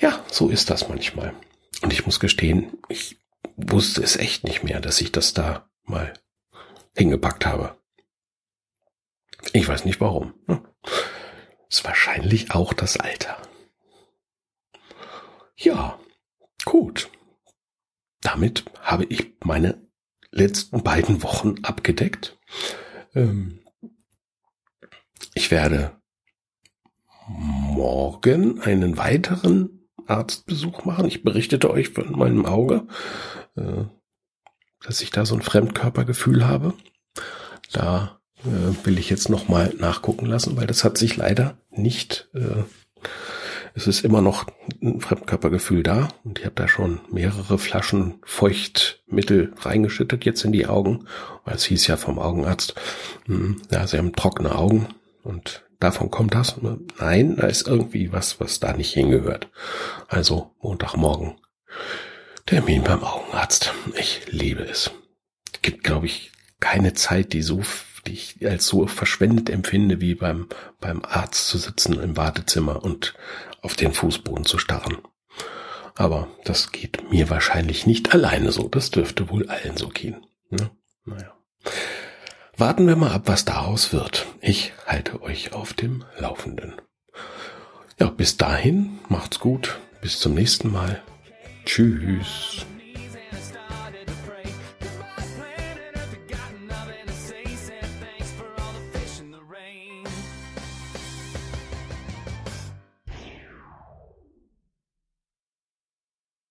Ja, 0.00 0.24
so 0.30 0.48
ist 0.48 0.70
das 0.70 0.88
manchmal. 0.88 1.34
Und 1.82 1.92
ich 1.92 2.06
muss 2.06 2.20
gestehen, 2.20 2.78
ich 2.88 3.18
wusste 3.56 4.02
es 4.02 4.16
echt 4.16 4.44
nicht 4.44 4.62
mehr, 4.62 4.80
dass 4.80 5.00
ich 5.00 5.12
das 5.12 5.34
da 5.34 5.68
mal 5.84 6.14
hingepackt 6.96 7.46
habe. 7.46 7.76
Ich 9.52 9.68
weiß 9.68 9.84
nicht 9.84 10.00
warum. 10.00 10.34
Hm. 10.46 10.66
Ist 11.68 11.84
wahrscheinlich 11.84 12.52
auch 12.52 12.72
das 12.72 12.96
Alter. 12.96 13.36
Ja, 15.56 15.98
gut. 16.64 17.10
Damit 18.22 18.64
habe 18.80 19.04
ich 19.04 19.34
meine 19.44 19.86
letzten 20.30 20.82
beiden 20.82 21.22
Wochen 21.22 21.56
abgedeckt. 21.62 22.38
Ähm, 23.14 23.64
ich 25.34 25.50
werde 25.50 26.00
morgen 27.26 28.60
einen 28.60 28.96
weiteren 28.96 29.73
Arztbesuch 30.06 30.84
machen. 30.84 31.06
Ich 31.06 31.22
berichtete 31.22 31.70
euch 31.70 31.90
von 31.90 32.12
meinem 32.12 32.46
Auge, 32.46 32.86
äh, 33.56 33.84
dass 34.84 35.00
ich 35.00 35.10
da 35.10 35.24
so 35.24 35.34
ein 35.34 35.42
Fremdkörpergefühl 35.42 36.46
habe. 36.46 36.74
Da 37.72 38.20
äh, 38.44 38.86
will 38.86 38.98
ich 38.98 39.10
jetzt 39.10 39.28
noch 39.28 39.48
mal 39.48 39.74
nachgucken 39.78 40.26
lassen, 40.26 40.56
weil 40.56 40.66
das 40.66 40.84
hat 40.84 40.98
sich 40.98 41.16
leider 41.16 41.56
nicht. 41.70 42.28
Äh, 42.34 42.64
es 43.76 43.88
ist 43.88 44.04
immer 44.04 44.22
noch 44.22 44.46
ein 44.80 45.00
Fremdkörpergefühl 45.00 45.82
da 45.82 46.08
und 46.22 46.38
ich 46.38 46.44
habe 46.44 46.54
da 46.54 46.68
schon 46.68 47.00
mehrere 47.10 47.58
Flaschen 47.58 48.20
Feuchtmittel 48.24 49.52
reingeschüttet 49.60 50.24
jetzt 50.24 50.44
in 50.44 50.52
die 50.52 50.66
Augen, 50.66 51.06
weil 51.44 51.56
es 51.56 51.64
hieß 51.64 51.88
ja 51.88 51.96
vom 51.96 52.20
Augenarzt, 52.20 52.74
hm, 53.26 53.60
ja, 53.72 53.86
sie 53.88 53.98
haben 53.98 54.14
trockene 54.14 54.54
Augen 54.54 54.86
und 55.24 55.64
davon 55.84 56.10
kommt 56.10 56.34
das? 56.34 56.56
Nein, 56.98 57.36
da 57.36 57.46
ist 57.46 57.68
irgendwie 57.68 58.12
was, 58.12 58.40
was 58.40 58.60
da 58.60 58.72
nicht 58.72 58.92
hingehört. 58.92 59.48
Also 60.08 60.50
Montagmorgen. 60.60 61.36
Termin 62.46 62.82
beim 62.82 63.04
Augenarzt. 63.04 63.72
Ich 63.96 64.22
liebe 64.28 64.64
es. 64.64 64.90
Gibt, 65.62 65.84
glaube 65.84 66.06
ich, 66.06 66.32
keine 66.60 66.94
Zeit, 66.94 67.32
die 67.32 67.42
so, 67.42 67.62
die 68.06 68.12
ich 68.12 68.46
als 68.46 68.66
so 68.66 68.86
verschwendet 68.86 69.48
empfinde, 69.48 70.00
wie 70.00 70.14
beim, 70.14 70.48
beim 70.80 71.02
Arzt 71.04 71.48
zu 71.48 71.58
sitzen 71.58 72.00
im 72.00 72.16
Wartezimmer 72.16 72.82
und 72.82 73.14
auf 73.62 73.74
den 73.74 73.92
Fußboden 73.92 74.44
zu 74.44 74.58
starren. 74.58 74.98
Aber 75.94 76.28
das 76.44 76.72
geht 76.72 77.10
mir 77.10 77.30
wahrscheinlich 77.30 77.86
nicht 77.86 78.12
alleine 78.12 78.52
so. 78.52 78.68
Das 78.68 78.90
dürfte 78.90 79.30
wohl 79.30 79.48
allen 79.48 79.76
so 79.76 79.88
gehen. 79.88 80.26
Ne? 80.50 80.70
Naja. 81.04 81.34
Warten 82.56 82.86
wir 82.86 82.94
mal 82.94 83.10
ab, 83.10 83.22
was 83.24 83.44
daraus 83.44 83.92
wird. 83.92 84.26
Ich 84.40 84.72
halte 84.86 85.22
euch 85.22 85.52
auf 85.52 85.72
dem 85.72 86.04
Laufenden. 86.18 86.74
Ja, 87.98 88.10
bis 88.10 88.36
dahin, 88.36 89.00
macht's 89.08 89.40
gut. 89.40 89.80
Bis 90.00 90.20
zum 90.20 90.34
nächsten 90.34 90.70
Mal. 90.70 91.02
Tschüss. 91.64 92.64